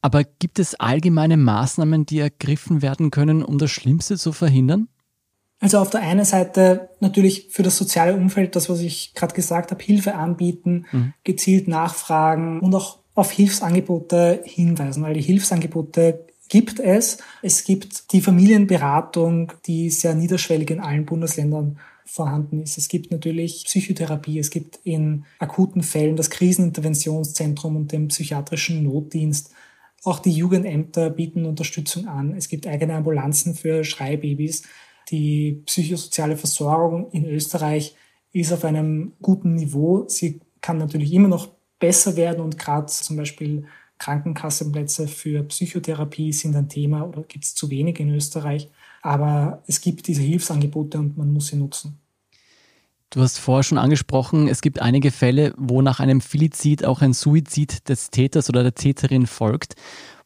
Aber 0.01 0.23
gibt 0.23 0.59
es 0.59 0.75
allgemeine 0.75 1.37
Maßnahmen, 1.37 2.05
die 2.05 2.19
ergriffen 2.19 2.81
werden 2.81 3.11
können, 3.11 3.43
um 3.43 3.57
das 3.57 3.71
Schlimmste 3.71 4.17
zu 4.17 4.31
verhindern? 4.31 4.87
Also 5.59 5.79
auf 5.79 5.89
der 5.89 6.01
einen 6.01 6.23
Seite 6.23 6.89
natürlich 7.01 7.47
für 7.49 7.63
das 7.63 7.77
soziale 7.77 8.15
Umfeld, 8.15 8.55
das, 8.55 8.69
was 8.69 8.79
ich 8.79 9.13
gerade 9.13 9.33
gesagt 9.33 9.71
habe, 9.71 9.83
Hilfe 9.83 10.15
anbieten, 10.15 10.85
mhm. 10.91 11.13
gezielt 11.25 11.67
nachfragen 11.67 12.61
und 12.61 12.73
auch 12.73 12.99
auf 13.13 13.31
Hilfsangebote 13.31 14.41
hinweisen, 14.45 15.03
weil 15.03 15.15
die 15.15 15.21
Hilfsangebote 15.21 16.25
gibt 16.47 16.79
es. 16.79 17.17
Es 17.41 17.65
gibt 17.65 18.13
die 18.13 18.21
Familienberatung, 18.21 19.51
die 19.65 19.89
sehr 19.89 20.15
niederschwellig 20.15 20.71
in 20.71 20.79
allen 20.79 21.05
Bundesländern 21.05 21.77
vorhanden 22.05 22.63
ist. 22.63 22.77
Es 22.77 22.87
gibt 22.87 23.11
natürlich 23.11 23.65
Psychotherapie, 23.65 24.39
es 24.39 24.49
gibt 24.49 24.79
in 24.83 25.25
akuten 25.37 25.83
Fällen 25.83 26.15
das 26.15 26.29
Kriseninterventionszentrum 26.31 27.75
und 27.75 27.91
den 27.91 28.07
psychiatrischen 28.07 28.83
Notdienst. 28.83 29.51
Auch 30.03 30.19
die 30.19 30.31
Jugendämter 30.31 31.09
bieten 31.09 31.45
Unterstützung 31.45 32.07
an. 32.07 32.33
Es 32.35 32.47
gibt 32.47 32.67
eigene 32.67 32.95
Ambulanzen 32.95 33.55
für 33.55 33.83
Schreibabys. 33.83 34.63
Die 35.09 35.63
psychosoziale 35.65 36.37
Versorgung 36.37 37.11
in 37.11 37.25
Österreich 37.25 37.95
ist 38.31 38.53
auf 38.53 38.63
einem 38.63 39.13
guten 39.21 39.55
Niveau. 39.55 40.07
Sie 40.07 40.39
kann 40.61 40.77
natürlich 40.77 41.11
immer 41.13 41.27
noch 41.27 41.49
besser 41.79 42.15
werden 42.15 42.41
und 42.41 42.57
gerade 42.57 42.87
zum 42.87 43.17
Beispiel 43.17 43.65
Krankenkassenplätze 43.97 45.07
für 45.07 45.43
Psychotherapie 45.43 46.31
sind 46.31 46.55
ein 46.55 46.69
Thema 46.69 47.03
oder 47.03 47.23
gibt 47.23 47.43
es 47.43 47.55
zu 47.55 47.69
wenig 47.69 47.99
in 47.99 48.13
Österreich. 48.13 48.69
Aber 49.01 49.63
es 49.67 49.81
gibt 49.81 50.07
diese 50.07 50.21
Hilfsangebote 50.21 50.99
und 50.99 51.17
man 51.17 51.31
muss 51.33 51.47
sie 51.47 51.57
nutzen. 51.57 51.98
Du 53.11 53.21
hast 53.21 53.39
vorher 53.39 53.63
schon 53.63 53.79
angesprochen, 53.79 54.47
es 54.47 54.61
gibt 54.61 54.81
einige 54.81 55.09
Fälle, 55.09 55.55
wo 55.57 55.81
nach 55.81 55.99
einem 55.99 56.21
Filizid 56.21 56.85
auch 56.85 57.01
ein 57.01 57.13
Suizid 57.13 57.89
des 57.89 58.11
Täters 58.11 58.49
oder 58.49 58.61
der 58.61 58.75
Täterin 58.75 59.25
folgt. 59.25 59.73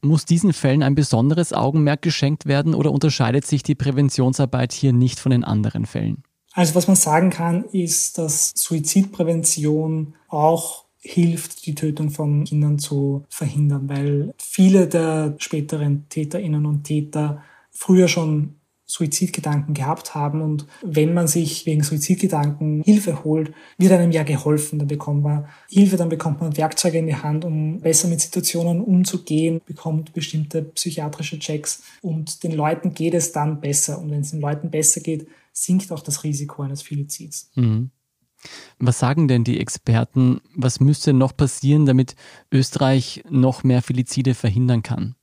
Muss 0.02 0.26
diesen 0.26 0.52
Fällen 0.52 0.84
ein 0.84 0.94
besonderes 0.94 1.54
Augenmerk 1.54 2.02
geschenkt 2.02 2.46
werden 2.46 2.76
oder 2.76 2.92
unterscheidet 2.92 3.48
sich 3.48 3.64
die 3.64 3.76
Präventionsarbeit 3.76 4.74
hier 4.74 4.92
nicht 4.92 5.22
von 5.22 5.32
den 5.32 5.46
anderen 5.46 5.86
Fällen? 5.86 6.24
Also 6.52 6.76
was 6.76 6.88
man 6.88 6.98
sagen 6.98 7.30
kann, 7.30 7.64
ist, 7.72 8.18
dass 8.18 8.52
Suizidprävention 8.56 10.16
auch 10.28 10.84
hilft, 11.00 11.66
die 11.66 11.76
Tötung 11.76 12.10
von 12.10 12.44
Kindern 12.44 12.80
zu 12.80 13.26
verhindern, 13.30 13.88
weil 13.88 14.34
viele 14.38 14.88
der 14.88 15.36
späteren 15.38 16.08
Täterinnen 16.10 16.66
und 16.66 16.84
Täter 16.84 17.44
früher 17.72 18.10
schon 18.10 18.56
Suizidgedanken 18.94 19.74
gehabt 19.74 20.14
haben. 20.14 20.42
Und 20.42 20.68
wenn 20.84 21.16
man 21.16 21.28
sich 21.28 21.66
wegen 21.66 21.82
Suizidgedanken 21.82 22.84
Hilfe 22.84 23.24
holt, 23.24 23.52
wird 23.80 23.92
einem 23.92 24.12
ja 24.12 24.22
geholfen. 24.22 24.78
Dann 24.78 24.88
bekommt 24.88 25.24
man 25.24 25.48
Hilfe, 25.68 25.98
dann 25.98 26.10
bekommt 26.10 26.42
man 26.42 26.56
Werkzeuge 26.56 27.00
in 27.00 27.08
die 27.08 27.16
Hand, 27.16 27.44
um 27.44 27.82
besser 27.82 28.08
mit 28.08 28.22
Situationen 28.22 28.82
umzugehen, 28.82 29.62
bekommt 29.66 30.14
bestimmte 30.14 30.62
psychiatrische 30.62 31.40
Checks 31.40 31.82
und 32.04 32.44
den 32.44 32.52
Leuten 32.52 32.94
geht 32.94 33.16
es 33.16 33.32
dann 33.32 33.62
besser. 33.62 33.98
Und 33.98 34.12
wenn 34.12 34.22
es 34.22 34.30
den 34.30 34.42
Leuten 34.42 34.70
besser 34.70 35.02
geht, 35.02 35.28
sinkt 35.52 35.92
auch 35.92 36.02
das 36.02 36.24
Risiko 36.24 36.62
eines 36.62 36.84
Felizids. 36.84 37.50
Mhm. 37.56 37.90
Was 38.78 39.00
sagen 39.00 39.28
denn 39.28 39.44
die 39.44 39.60
Experten? 39.60 40.40
Was 40.56 40.80
müsste 40.80 41.14
noch 41.14 41.36
passieren, 41.36 41.88
damit 41.88 42.16
Österreich 42.52 43.24
noch 43.28 43.64
mehr 43.64 43.82
Felizide 43.82 44.36
verhindern 44.36 44.84
kann? 44.84 45.16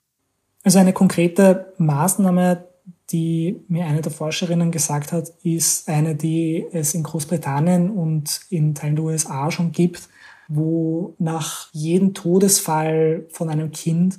Also 0.65 0.79
eine 0.79 0.93
konkrete 0.93 1.73
Maßnahme, 1.79 2.70
die 3.12 3.61
mir 3.69 3.87
eine 3.87 4.02
der 4.02 4.12
Forscherinnen 4.12 4.71
gesagt 4.71 5.12
hat, 5.12 5.33
ist 5.43 5.88
eine, 5.88 6.14
die 6.14 6.67
es 6.73 6.95
in 6.95 7.02
Großbritannien 7.02 7.90
und 7.90 8.40
in 8.50 8.75
Teilen 8.75 8.97
der 8.97 9.05
USA 9.05 9.50
schon 9.50 9.73
gibt, 9.73 10.09
wo 10.49 11.14
nach 11.19 11.69
jedem 11.73 12.14
Todesfall 12.14 13.26
von 13.31 13.49
einem 13.49 13.71
Kind 13.71 14.19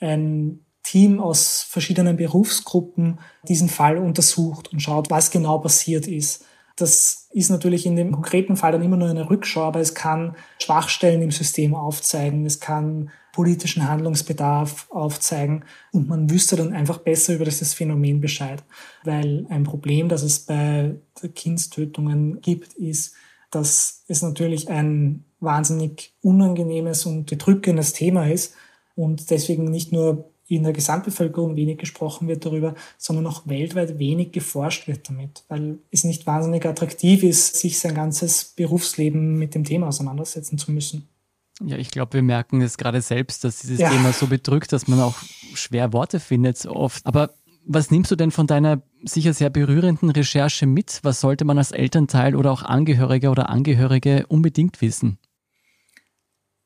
ein 0.00 0.60
Team 0.82 1.20
aus 1.20 1.62
verschiedenen 1.68 2.16
Berufsgruppen 2.16 3.18
diesen 3.46 3.68
Fall 3.68 3.98
untersucht 3.98 4.72
und 4.72 4.80
schaut, 4.80 5.10
was 5.10 5.30
genau 5.30 5.58
passiert 5.58 6.06
ist. 6.06 6.44
Das 6.76 7.19
ist 7.32 7.50
natürlich 7.50 7.86
in 7.86 7.96
dem 7.96 8.12
konkreten 8.12 8.56
Fall 8.56 8.72
dann 8.72 8.82
immer 8.82 8.96
nur 8.96 9.08
eine 9.08 9.30
Rückschau, 9.30 9.62
aber 9.62 9.80
es 9.80 9.94
kann 9.94 10.36
Schwachstellen 10.60 11.22
im 11.22 11.30
System 11.30 11.74
aufzeigen. 11.74 12.44
Es 12.44 12.58
kann 12.58 13.10
politischen 13.32 13.88
Handlungsbedarf 13.88 14.90
aufzeigen 14.90 15.64
und 15.92 16.08
man 16.08 16.28
wüsste 16.28 16.56
dann 16.56 16.72
einfach 16.72 16.98
besser 16.98 17.34
über 17.34 17.44
dieses 17.44 17.74
Phänomen 17.74 18.20
Bescheid. 18.20 18.64
Weil 19.04 19.46
ein 19.48 19.62
Problem, 19.62 20.08
das 20.08 20.22
es 20.22 20.40
bei 20.40 20.96
Kindstötungen 21.34 22.40
gibt, 22.40 22.72
ist, 22.74 23.14
dass 23.50 24.04
es 24.08 24.22
natürlich 24.22 24.68
ein 24.68 25.24
wahnsinnig 25.38 26.12
unangenehmes 26.22 27.06
und 27.06 27.26
bedrückendes 27.26 27.92
Thema 27.92 28.26
ist 28.28 28.54
und 28.96 29.30
deswegen 29.30 29.64
nicht 29.64 29.92
nur 29.92 30.29
in 30.50 30.64
der 30.64 30.72
Gesamtbevölkerung 30.72 31.54
wenig 31.54 31.78
gesprochen 31.78 32.26
wird 32.26 32.44
darüber, 32.44 32.74
sondern 32.98 33.26
auch 33.28 33.46
weltweit 33.46 33.98
wenig 34.00 34.32
geforscht 34.32 34.88
wird 34.88 35.08
damit, 35.08 35.44
weil 35.48 35.78
es 35.92 36.02
nicht 36.02 36.26
wahnsinnig 36.26 36.66
attraktiv 36.66 37.22
ist, 37.22 37.56
sich 37.56 37.78
sein 37.78 37.94
ganzes 37.94 38.44
Berufsleben 38.56 39.38
mit 39.38 39.54
dem 39.54 39.62
Thema 39.62 39.86
auseinandersetzen 39.86 40.58
zu 40.58 40.72
müssen. 40.72 41.08
Ja, 41.64 41.76
ich 41.76 41.90
glaube, 41.90 42.14
wir 42.14 42.22
merken 42.22 42.62
es 42.62 42.78
gerade 42.78 43.00
selbst, 43.00 43.44
dass 43.44 43.60
dieses 43.60 43.78
ja. 43.78 43.90
Thema 43.90 44.12
so 44.12 44.26
bedrückt, 44.26 44.72
dass 44.72 44.88
man 44.88 44.98
auch 45.00 45.16
schwer 45.54 45.92
Worte 45.92 46.18
findet 46.18 46.58
so 46.58 46.70
oft. 46.70 47.06
Aber 47.06 47.34
was 47.64 47.92
nimmst 47.92 48.10
du 48.10 48.16
denn 48.16 48.32
von 48.32 48.48
deiner 48.48 48.82
sicher 49.04 49.34
sehr 49.34 49.50
berührenden 49.50 50.10
Recherche 50.10 50.66
mit? 50.66 50.98
Was 51.02 51.20
sollte 51.20 51.44
man 51.44 51.58
als 51.58 51.70
Elternteil 51.70 52.34
oder 52.34 52.50
auch 52.50 52.62
Angehöriger 52.62 53.30
oder 53.30 53.50
Angehörige 53.50 54.26
unbedingt 54.26 54.80
wissen? 54.80 55.18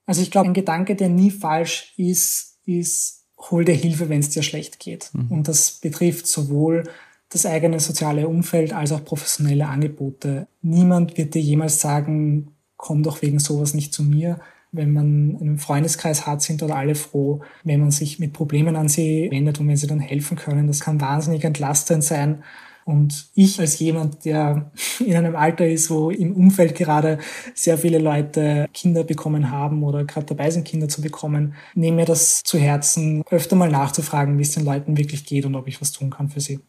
Also 0.07 0.23
ich 0.23 0.31
glaube, 0.31 0.49
ein 0.49 0.55
Gedanke, 0.55 0.97
der 0.97 1.09
nie 1.09 1.31
falsch 1.31 1.93
ist, 1.97 2.59
ist, 2.65 3.24
hol 3.51 3.65
dir 3.65 3.75
Hilfe, 3.75 4.09
wenn 4.09 4.21
es 4.21 4.31
dir 4.31 4.43
schlecht 4.43 4.79
geht. 4.79 5.11
Mhm. 5.13 5.31
Und 5.31 5.49
das 5.49 5.73
betrifft 5.73 6.27
sowohl 6.27 6.85
das 7.29 7.47
eigene 7.47 7.81
soziale 7.81 8.29
Umfeld 8.29 8.73
als 8.73 8.93
auch 8.93 9.05
professionelle 9.05 9.67
Angebote. 9.67 10.47
Niemand 10.63 11.17
wird 11.17 11.35
dir 11.35 11.43
jemals 11.43 11.81
sagen, 11.81 12.53
komm 12.77 13.03
doch 13.03 13.23
wegen 13.23 13.39
sowas 13.39 13.75
nicht 13.75 13.93
zu 13.93 14.03
mir 14.03 14.41
wenn 14.75 14.93
man 14.93 15.39
einen 15.41 15.59
Freundeskreis 15.59 16.27
hat, 16.27 16.43
sind 16.43 16.61
dort 16.61 16.73
alle 16.73 16.95
froh, 16.95 17.41
wenn 17.63 17.81
man 17.81 17.91
sich 17.91 18.19
mit 18.19 18.33
Problemen 18.33 18.77
an 18.77 18.89
sie 18.89 19.29
wendet 19.31 19.61
und 19.61 19.69
wenn 19.69 19.77
sie 19.77 19.87
dann 19.87 20.01
helfen 20.01 20.37
können. 20.37 20.67
Das 20.67 20.81
kann 20.81 21.01
wahnsinnig 21.01 21.45
entlastend 21.45 22.03
sein. 22.03 22.43
Und 22.85 23.29
ich 23.35 23.59
als 23.61 23.79
jemand, 23.79 24.25
der 24.25 24.71
in 25.05 25.15
einem 25.15 25.37
Alter 25.37 25.67
ist, 25.67 25.91
wo 25.91 26.11
im 26.11 26.35
Umfeld 26.35 26.75
gerade 26.75 27.19
sehr 27.55 27.79
viele 27.79 27.99
Leute 27.99 28.69
Kinder 28.75 29.05
bekommen 29.05 29.51
haben 29.51 29.83
oder 29.83 30.05
gerade 30.05 30.27
dabei 30.27 30.51
sind, 30.51 30.65
Kinder 30.65 30.89
zu 30.89 31.01
bekommen, 31.01 31.55
nehme 31.75 31.99
mir 31.99 32.07
das 32.07 32.43
zu 32.43 32.59
Herzen, 32.59 33.23
öfter 33.31 33.57
mal 33.57 33.71
nachzufragen, 33.71 34.39
wie 34.39 34.43
es 34.43 34.53
den 34.53 34.65
Leuten 34.65 34.97
wirklich 34.97 35.25
geht 35.25 35.47
und 35.47 35.55
ob 35.55 35.69
ich 35.69 35.81
was 35.81 35.93
tun 35.93 36.11
kann 36.11 36.29
für 36.29 36.41
sie. 36.41 36.61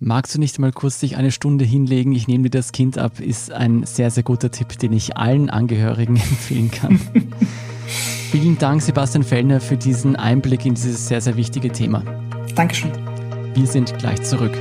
Magst 0.00 0.34
du 0.34 0.38
nicht 0.38 0.60
mal 0.60 0.70
kurz 0.70 1.00
dich 1.00 1.16
eine 1.16 1.32
Stunde 1.32 1.64
hinlegen? 1.64 2.12
Ich 2.12 2.28
nehme 2.28 2.44
dir 2.44 2.58
das 2.58 2.70
Kind 2.70 2.98
ab, 2.98 3.18
ist 3.18 3.50
ein 3.50 3.84
sehr, 3.84 4.12
sehr 4.12 4.22
guter 4.22 4.50
Tipp, 4.50 4.78
den 4.78 4.92
ich 4.92 5.16
allen 5.16 5.50
Angehörigen 5.50 6.16
empfehlen 6.30 6.70
kann. 6.70 7.00
Vielen 8.30 8.58
Dank, 8.58 8.82
Sebastian 8.82 9.24
Fellner, 9.24 9.60
für 9.60 9.76
diesen 9.76 10.14
Einblick 10.14 10.66
in 10.66 10.74
dieses 10.74 11.08
sehr, 11.08 11.20
sehr 11.20 11.36
wichtige 11.36 11.72
Thema. 11.72 12.04
Dankeschön. 12.54 12.92
Wir 13.54 13.66
sind 13.66 13.98
gleich 13.98 14.22
zurück. 14.22 14.56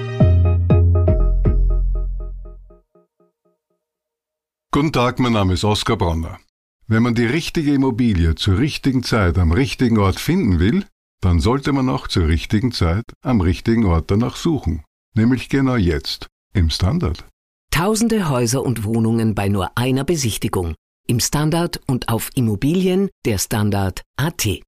Guten 4.78 4.94
Tag, 4.94 5.18
mein 5.18 5.34
Name 5.34 5.56
ist 5.56 5.64
Oskar 5.64 5.98
Bronner. 5.98 6.38
Wenn 6.86 7.02
man 7.02 7.16
die 7.16 7.26
richtige 7.26 7.74
Immobilie 7.74 8.36
zur 8.36 8.60
richtigen 8.60 9.02
Zeit 9.02 9.40
am 9.40 9.52
richtigen 9.52 9.98
Ort 9.98 10.20
finden 10.20 10.60
will, 10.60 10.86
dann 11.20 11.40
sollte 11.40 11.74
man 11.74 11.90
auch 11.90 12.08
zur 12.08 12.28
richtigen 12.28 12.72
Zeit 12.72 13.04
am 13.24 13.42
richtigen 13.42 13.86
Ort 13.88 14.12
danach 14.12 14.36
suchen. 14.36 14.84
Nämlich 15.16 15.50
genau 15.50 15.78
jetzt, 15.78 16.28
im 16.54 16.70
Standard. 16.70 17.26
Tausende 17.72 18.30
Häuser 18.30 18.62
und 18.62 18.84
Wohnungen 18.84 19.34
bei 19.34 19.50
nur 19.50 19.76
einer 19.76 20.04
Besichtigung. 20.04 20.76
Im 21.08 21.20
Standard 21.22 21.82
und 21.88 22.10
auf 22.10 22.30
Immobilien 22.36 23.10
der 23.26 23.40
Standard 23.40 24.04
AT. 24.16 24.60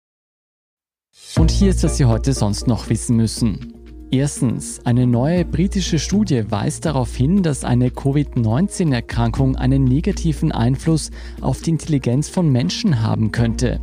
Und 1.36 1.51
hier 1.51 1.70
ist, 1.70 1.84
was 1.84 1.98
Sie 1.98 2.06
heute 2.06 2.34
sonst 2.34 2.66
noch 2.66 2.89
wissen 2.89 3.16
müssen. 3.16 3.79
Erstens, 4.12 4.80
eine 4.86 5.06
neue 5.06 5.46
britische 5.46 6.00
Studie 6.00 6.44
weist 6.50 6.86
darauf 6.86 7.16
hin, 7.16 7.44
dass 7.44 7.63
eine 7.63 7.92
Covid-19-Erkrankung 7.92 9.56
einen 9.56 9.84
negativen 9.84 10.51
Einfluss 10.51 11.12
auf 11.42 11.62
die 11.62 11.70
Intelligenz 11.70 12.28
von 12.28 12.51
Menschen 12.51 13.04
haben 13.04 13.32
könnte. 13.32 13.80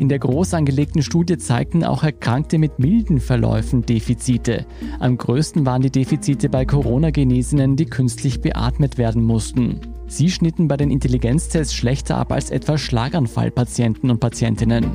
In 0.00 0.08
der 0.08 0.18
groß 0.18 0.54
angelegten 0.54 1.02
Studie 1.02 1.38
zeigten 1.38 1.84
auch 1.84 2.02
Erkrankte 2.02 2.58
mit 2.58 2.80
milden 2.80 3.20
Verläufen 3.20 3.82
Defizite. 3.82 4.66
Am 4.98 5.16
größten 5.16 5.64
waren 5.64 5.82
die 5.82 5.92
Defizite 5.92 6.48
bei 6.48 6.64
Corona-Genesenen, 6.64 7.76
die 7.76 7.86
künstlich 7.86 8.40
beatmet 8.40 8.98
werden 8.98 9.22
mussten. 9.22 9.80
Sie 10.08 10.32
schnitten 10.32 10.66
bei 10.66 10.76
den 10.76 10.90
Intelligenztests 10.90 11.74
schlechter 11.74 12.18
ab 12.18 12.32
als 12.32 12.50
etwa 12.50 12.76
Schlaganfallpatienten 12.76 14.10
und 14.10 14.18
Patientinnen. 14.18 14.90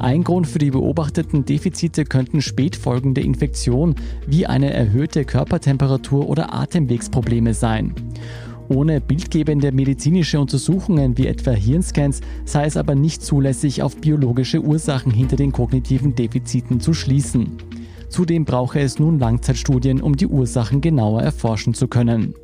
Ein 0.00 0.24
Grund 0.24 0.46
für 0.46 0.58
die 0.58 0.70
beobachteten 0.70 1.44
Defizite 1.44 2.04
könnten 2.04 2.42
spätfolgende 2.42 3.20
Infektionen 3.20 3.94
wie 4.26 4.46
eine 4.46 4.72
erhöhte 4.72 5.24
Körpertemperatur 5.24 6.28
oder 6.28 6.52
Atemwegsprobleme 6.52 7.54
sein. 7.54 7.94
Ohne 8.68 9.00
bildgebende 9.00 9.72
medizinische 9.72 10.40
Untersuchungen 10.40 11.16
wie 11.18 11.26
etwa 11.26 11.52
Hirnscans 11.52 12.20
sei 12.44 12.64
es 12.64 12.76
aber 12.76 12.94
nicht 12.94 13.22
zulässig, 13.22 13.82
auf 13.82 13.96
biologische 13.96 14.60
Ursachen 14.60 15.12
hinter 15.12 15.36
den 15.36 15.52
kognitiven 15.52 16.14
Defiziten 16.14 16.80
zu 16.80 16.94
schließen. 16.94 17.58
Zudem 18.08 18.44
brauche 18.44 18.80
es 18.80 18.98
nun 18.98 19.18
Langzeitstudien, 19.18 20.00
um 20.00 20.16
die 20.16 20.26
Ursachen 20.26 20.80
genauer 20.80 21.22
erforschen 21.22 21.74
zu 21.74 21.88
können. 21.88 22.34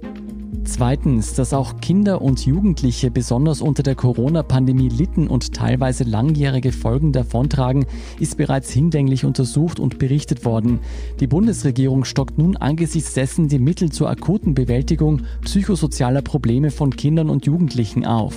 Zweitens, 0.65 1.35
dass 1.35 1.53
auch 1.53 1.81
Kinder 1.81 2.23
und 2.23 2.45
Jugendliche 2.45 3.11
besonders 3.11 3.61
unter 3.61 3.83
der 3.83 3.95
Corona-Pandemie 3.95 4.89
litten 4.89 5.27
und 5.29 5.55
teilweise 5.55 6.05
langjährige 6.05 6.73
Folgen 6.73 7.13
davontragen, 7.13 7.87
ist 8.19 8.37
bereits 8.37 8.71
hinlänglich 8.71 9.25
untersucht 9.25 9.79
und 9.79 9.99
berichtet 9.99 10.45
worden. 10.45 10.81
Die 11.21 11.27
Bundesregierung 11.27 12.05
stockt 12.05 12.39
nun 12.39 12.57
angesichts 12.57 13.15
dessen 13.15 13.49
die 13.49 13.59
Mittel 13.59 13.91
zur 13.91 14.11
akuten 14.11 14.55
Bewältigung 14.55 15.23
psychosozialer 15.45 16.23
Probleme 16.23 16.71
von 16.71 16.95
Kindern 16.95 17.31
und 17.31 17.47
Jugendlichen 17.47 18.05
auf. 18.05 18.37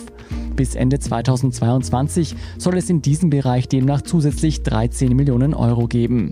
Bis 0.56 0.76
Ende 0.76 1.00
2022 1.00 2.36
soll 2.58 2.78
es 2.78 2.90
in 2.90 3.02
diesem 3.02 3.32
Bereich 3.32 3.68
demnach 3.68 4.04
zusätzlich 4.04 4.62
13 4.62 5.16
Millionen 5.16 5.54
Euro 5.54 5.88
geben. 5.88 6.32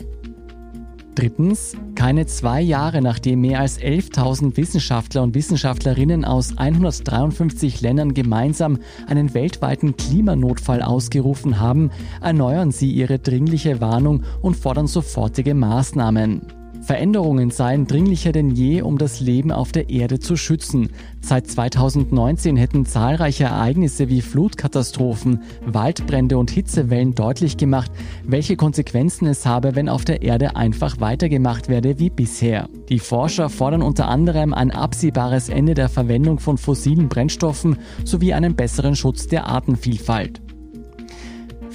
Drittens, 1.16 1.76
keine 1.96 2.26
zwei 2.26 2.62
Jahre 2.62 3.02
nachdem 3.02 3.42
mehr 3.42 3.60
als 3.60 3.80
11.000 3.80 4.56
Wissenschaftler 4.56 5.24
und 5.24 5.36
Wissenschaftlerinnen 5.36 6.24
aus 6.24 6.58
153 6.58 7.82
Ländern 7.82 8.14
gemeinsam 8.14 8.80
einen 9.08 9.34
weltweiten 9.34 9.98
Klimanotfall 9.98 10.82
ausgerufen 10.82 11.60
haben, 11.60 11.92
erneuern 12.22 12.72
sie 12.72 12.92
ihre 12.92 13.20
dringliche 13.20 13.82
Warnung 13.82 14.24
und 14.42 14.56
fordern 14.56 14.88
sofortige 14.88 15.54
Maßnahmen. 15.54 16.61
Veränderungen 16.82 17.52
seien 17.52 17.86
dringlicher 17.86 18.32
denn 18.32 18.50
je, 18.50 18.82
um 18.82 18.98
das 18.98 19.20
Leben 19.20 19.52
auf 19.52 19.72
der 19.72 19.90
Erde 19.90 20.20
zu 20.20 20.36
schützen. 20.36 20.90
Seit 21.22 21.48
2019 21.48 22.58
hätten 22.58 22.86
zahlreiche 22.86 23.44
Ereignisse 23.44 24.10
wie 24.10 24.22
Flutkatastrophen, 24.22 25.42
Waldbrände 25.66 26.38
und 26.38 26.50
Hitzewellen 26.50 27.14
deutlich 27.14 27.58
gemacht, 27.58 27.92
welche 28.26 28.56
Konsequenzen 28.56 29.28
es 29.28 29.46
habe, 29.46 29.76
wenn 29.76 29.90
auf 29.90 30.06
der 30.06 30.24
Erde 30.24 30.56
einfach 30.56 31.00
weitergemacht 31.00 31.70
werde 31.70 32.00
wie 32.00 32.10
bisher. 32.10 32.68
Die 32.90 33.00
Forscher 33.00 33.50
fordern 33.50 33.84
unter 33.84 34.08
anderem 34.08 34.54
ein 34.54 34.72
absehbares 34.72 35.50
Ende 35.50 35.76
der 35.76 35.88
Verwendung 35.88 36.40
von 36.40 36.58
fossilen 36.58 37.10
Brennstoffen 37.10 37.78
sowie 38.04 38.34
einen 38.34 38.56
besseren 38.56 38.96
Schutz 38.96 39.28
der 39.28 39.48
Artenvielfalt. 39.48 40.42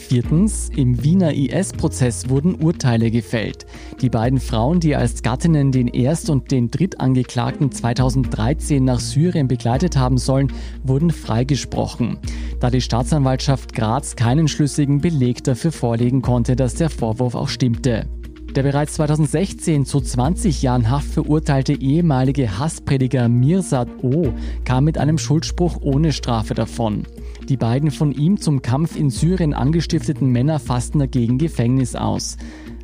Viertens, 0.06 0.70
im 0.76 1.02
Wiener 1.02 1.34
IS-Prozess 1.34 2.28
wurden 2.28 2.54
Urteile 2.54 3.10
gefällt. 3.10 3.66
Die 4.00 4.08
beiden 4.08 4.38
Frauen, 4.38 4.78
die 4.78 4.94
als 4.94 5.22
Gattinnen 5.22 5.72
den 5.72 5.88
Erst- 5.88 6.30
und 6.30 6.52
den 6.52 6.70
Drittangeklagten 6.70 7.72
2013 7.72 8.84
nach 8.84 9.00
Syrien 9.00 9.48
begleitet 9.48 9.96
haben 9.96 10.16
sollen, 10.16 10.52
wurden 10.84 11.10
freigesprochen, 11.10 12.18
da 12.60 12.70
die 12.70 12.80
Staatsanwaltschaft 12.80 13.74
Graz 13.74 14.14
keinen 14.14 14.46
schlüssigen 14.46 15.00
Beleg 15.00 15.42
dafür 15.42 15.72
vorlegen 15.72 16.22
konnte, 16.22 16.54
dass 16.54 16.76
der 16.76 16.88
Vorwurf 16.88 17.34
auch 17.34 17.48
stimmte. 17.48 18.06
Der 18.54 18.62
bereits 18.62 18.94
2016 18.94 19.84
zu 19.84 20.00
20 20.00 20.62
Jahren 20.62 20.88
Haft 20.88 21.08
verurteilte 21.08 21.74
ehemalige 21.74 22.58
Hassprediger 22.58 23.28
Mirsad 23.28 23.88
O 24.02 24.32
kam 24.64 24.84
mit 24.84 24.98
einem 24.98 25.18
Schuldspruch 25.18 25.78
ohne 25.82 26.12
Strafe 26.12 26.54
davon. 26.54 27.02
Die 27.48 27.56
beiden 27.56 27.92
von 27.92 28.10
ihm 28.10 28.40
zum 28.40 28.60
Kampf 28.60 28.96
in 28.96 29.08
Syrien 29.08 29.54
angestifteten 29.54 30.30
Männer 30.30 30.58
fassten 30.58 30.98
dagegen 30.98 31.38
Gefängnis 31.38 31.94
aus. 31.94 32.36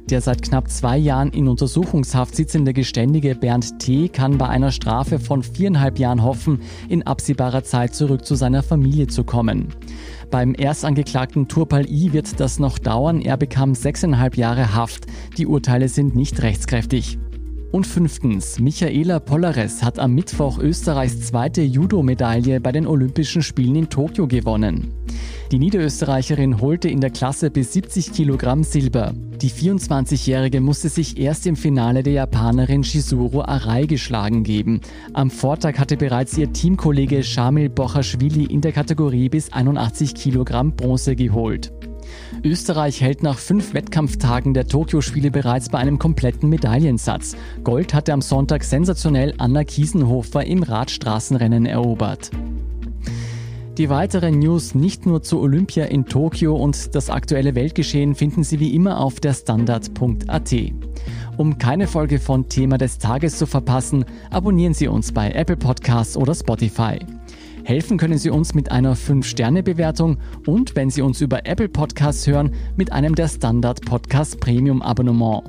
Der 0.08 0.20
seit 0.20 0.42
knapp 0.42 0.70
zwei 0.70 0.98
Jahren 0.98 1.30
in 1.30 1.48
Untersuchungshaft 1.48 2.36
sitzende 2.36 2.72
Geständige 2.72 3.34
Bernd 3.34 3.80
T. 3.80 4.08
kann 4.08 4.38
bei 4.38 4.48
einer 4.48 4.70
Strafe 4.70 5.18
von 5.18 5.42
viereinhalb 5.42 5.98
Jahren 5.98 6.22
hoffen, 6.22 6.60
in 6.88 7.02
absehbarer 7.02 7.64
Zeit 7.64 7.94
zurück 7.94 8.24
zu 8.24 8.34
seiner 8.34 8.62
Familie 8.62 9.08
zu 9.08 9.24
kommen. 9.24 9.68
Beim 10.30 10.54
Erstangeklagten 10.54 11.48
Turpal 11.48 11.88
I 11.88 12.12
wird 12.12 12.38
das 12.38 12.58
noch 12.58 12.78
dauern. 12.78 13.20
Er 13.20 13.36
bekam 13.36 13.74
sechseinhalb 13.74 14.36
Jahre 14.36 14.74
Haft. 14.74 15.06
Die 15.38 15.46
Urteile 15.46 15.88
sind 15.88 16.14
nicht 16.14 16.42
rechtskräftig. 16.42 17.18
Und 17.72 17.86
fünftens, 17.86 18.58
Michaela 18.58 19.18
Polares 19.18 19.82
hat 19.82 19.98
am 19.98 20.14
Mittwoch 20.14 20.58
Österreichs 20.58 21.22
zweite 21.22 21.62
Judo-Medaille 21.62 22.60
bei 22.60 22.70
den 22.70 22.86
Olympischen 22.86 23.40
Spielen 23.40 23.76
in 23.76 23.88
Tokio 23.88 24.28
gewonnen. 24.28 24.92
Die 25.50 25.58
Niederösterreicherin 25.58 26.60
holte 26.60 26.90
in 26.90 27.00
der 27.00 27.08
Klasse 27.08 27.50
bis 27.50 27.72
70 27.72 28.12
Kilogramm 28.12 28.62
Silber. 28.62 29.14
Die 29.40 29.48
24-Jährige 29.48 30.60
musste 30.60 30.90
sich 30.90 31.18
erst 31.18 31.46
im 31.46 31.56
Finale 31.56 32.02
der 32.02 32.12
Japanerin 32.12 32.84
Shizuru 32.84 33.40
Arai 33.40 33.86
geschlagen 33.86 34.44
geben. 34.44 34.82
Am 35.14 35.30
Vortag 35.30 35.78
hatte 35.78 35.96
bereits 35.96 36.36
ihr 36.36 36.52
Teamkollege 36.52 37.22
Shamil 37.22 37.70
Bochashvili 37.70 38.44
in 38.44 38.60
der 38.60 38.72
Kategorie 38.72 39.30
bis 39.30 39.50
81 39.50 40.14
Kilogramm 40.14 40.76
Bronze 40.76 41.16
geholt. 41.16 41.72
Österreich 42.44 43.00
hält 43.00 43.22
nach 43.22 43.38
fünf 43.38 43.74
Wettkampftagen 43.74 44.54
der 44.54 44.66
Tokio-Spiele 44.66 45.30
bereits 45.30 45.68
bei 45.68 45.78
einem 45.78 45.98
kompletten 45.98 46.48
Medaillensatz. 46.48 47.36
Gold 47.64 47.94
hatte 47.94 48.12
am 48.12 48.20
Sonntag 48.20 48.64
sensationell 48.64 49.34
Anna 49.38 49.64
Kiesenhofer 49.64 50.44
im 50.44 50.62
Radstraßenrennen 50.62 51.66
erobert. 51.66 52.30
Die 53.78 53.88
weiteren 53.88 54.38
News 54.38 54.74
nicht 54.74 55.06
nur 55.06 55.22
zu 55.22 55.40
Olympia 55.40 55.86
in 55.86 56.04
Tokio 56.04 56.54
und 56.56 56.94
das 56.94 57.08
aktuelle 57.08 57.54
Weltgeschehen 57.54 58.14
finden 58.14 58.44
Sie 58.44 58.60
wie 58.60 58.74
immer 58.74 59.00
auf 59.00 59.18
der 59.18 59.32
Standard.at. 59.32 60.54
Um 61.38 61.56
keine 61.56 61.86
Folge 61.86 62.18
von 62.18 62.50
Thema 62.50 62.76
des 62.76 62.98
Tages 62.98 63.38
zu 63.38 63.46
verpassen, 63.46 64.04
abonnieren 64.30 64.74
Sie 64.74 64.88
uns 64.88 65.12
bei 65.12 65.30
Apple 65.30 65.56
Podcasts 65.56 66.18
oder 66.18 66.34
Spotify. 66.34 66.98
Helfen 67.64 67.96
können 67.96 68.18
Sie 68.18 68.30
uns 68.30 68.54
mit 68.54 68.72
einer 68.72 68.96
5-Sterne-Bewertung 68.96 70.18
und, 70.46 70.74
wenn 70.74 70.90
Sie 70.90 71.00
uns 71.00 71.20
über 71.20 71.46
Apple 71.46 71.68
Podcasts 71.68 72.26
hören, 72.26 72.52
mit 72.76 72.90
einem 72.90 73.14
der 73.14 73.28
Standard 73.28 73.82
Podcast 73.82 74.40
Premium 74.40 74.82
Abonnement. 74.82 75.44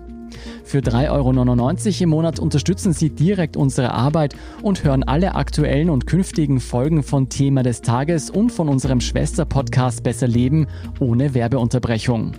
Für 0.64 0.80
3,99 0.80 1.10
Euro 1.12 2.04
im 2.04 2.10
Monat 2.10 2.40
unterstützen 2.40 2.94
Sie 2.94 3.10
direkt 3.10 3.58
unsere 3.58 3.94
Arbeit 3.94 4.36
und 4.62 4.84
hören 4.84 5.04
alle 5.04 5.36
aktuellen 5.36 5.90
und 5.90 6.06
künftigen 6.06 6.60
Folgen 6.60 7.04
von 7.04 7.30
Thema 7.30 7.64
des 7.64 7.82
Tages 7.82 8.30
und 8.30 8.52
von 8.52 8.70
unserem 8.70 9.02
Schwester-Podcast 9.02 10.04
Besser 10.04 10.28
Leben 10.28 10.68
ohne 11.00 11.34
Werbeunterbrechung. 11.34 12.34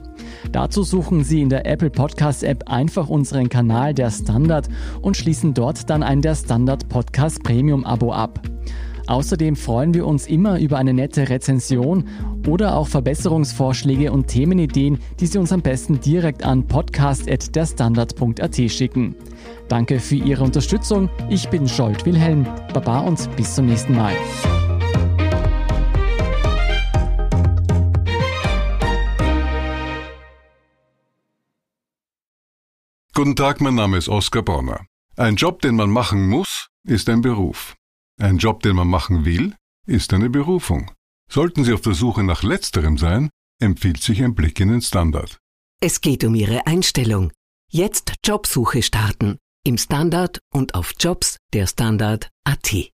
Dazu 0.52 0.84
suchen 0.84 1.24
Sie 1.24 1.42
in 1.42 1.48
der 1.48 1.66
Apple 1.66 1.90
Podcast 1.90 2.44
App 2.44 2.70
einfach 2.70 3.08
unseren 3.08 3.48
Kanal 3.48 3.92
Der 3.92 4.10
Standard 4.10 4.68
und 5.00 5.16
schließen 5.16 5.52
dort 5.54 5.90
dann 5.90 6.02
ein 6.02 6.22
Der 6.22 6.34
Standard 6.34 6.88
Podcast 6.88 7.42
Premium 7.42 7.84
Abo 7.84 8.12
ab. 8.12 8.40
Außerdem 9.06 9.56
freuen 9.56 9.92
wir 9.92 10.06
uns 10.06 10.26
immer 10.26 10.58
über 10.58 10.78
eine 10.78 10.94
nette 10.94 11.28
Rezension 11.28 12.08
oder 12.46 12.76
auch 12.76 12.88
Verbesserungsvorschläge 12.88 14.12
und 14.12 14.28
Themenideen, 14.28 14.98
die 15.20 15.26
Sie 15.26 15.38
uns 15.38 15.52
am 15.52 15.60
besten 15.60 16.00
direkt 16.00 16.42
an 16.42 16.66
podcast.derstandard.at 16.66 18.56
schicken. 18.70 19.14
Danke 19.68 20.00
für 20.00 20.16
Ihre 20.16 20.44
Unterstützung. 20.44 21.10
Ich 21.28 21.48
bin 21.48 21.68
Scholt 21.68 22.06
Wilhelm. 22.06 22.46
Baba 22.72 23.00
und 23.00 23.28
bis 23.36 23.54
zum 23.54 23.66
nächsten 23.66 23.94
Mal. 23.94 24.14
Guten 33.14 33.36
Tag, 33.36 33.60
mein 33.60 33.76
Name 33.76 33.98
ist 33.98 34.08
Oskar 34.08 34.42
Bonner. 34.42 34.86
Ein 35.16 35.36
Job, 35.36 35.62
den 35.62 35.76
man 35.76 35.88
machen 35.88 36.28
muss, 36.28 36.66
ist 36.84 37.08
ein 37.08 37.20
Beruf. 37.20 37.76
Ein 38.20 38.38
Job, 38.38 38.62
den 38.62 38.76
man 38.76 38.88
machen 38.88 39.24
will, 39.24 39.54
ist 39.86 40.12
eine 40.12 40.30
Berufung. 40.30 40.90
Sollten 41.30 41.64
Sie 41.64 41.72
auf 41.72 41.80
der 41.80 41.94
Suche 41.94 42.22
nach 42.22 42.42
letzterem 42.42 42.96
sein, 42.98 43.30
empfiehlt 43.60 44.02
sich 44.02 44.22
ein 44.22 44.34
Blick 44.34 44.60
in 44.60 44.68
den 44.68 44.82
Standard. 44.82 45.38
Es 45.80 46.00
geht 46.00 46.24
um 46.24 46.34
Ihre 46.34 46.66
Einstellung. 46.66 47.32
Jetzt 47.70 48.14
Jobsuche 48.24 48.82
starten. 48.82 49.38
Im 49.66 49.78
Standard 49.78 50.40
und 50.52 50.74
auf 50.74 50.92
Jobs 50.98 51.38
der 51.52 51.66
Standard.at. 51.66 52.93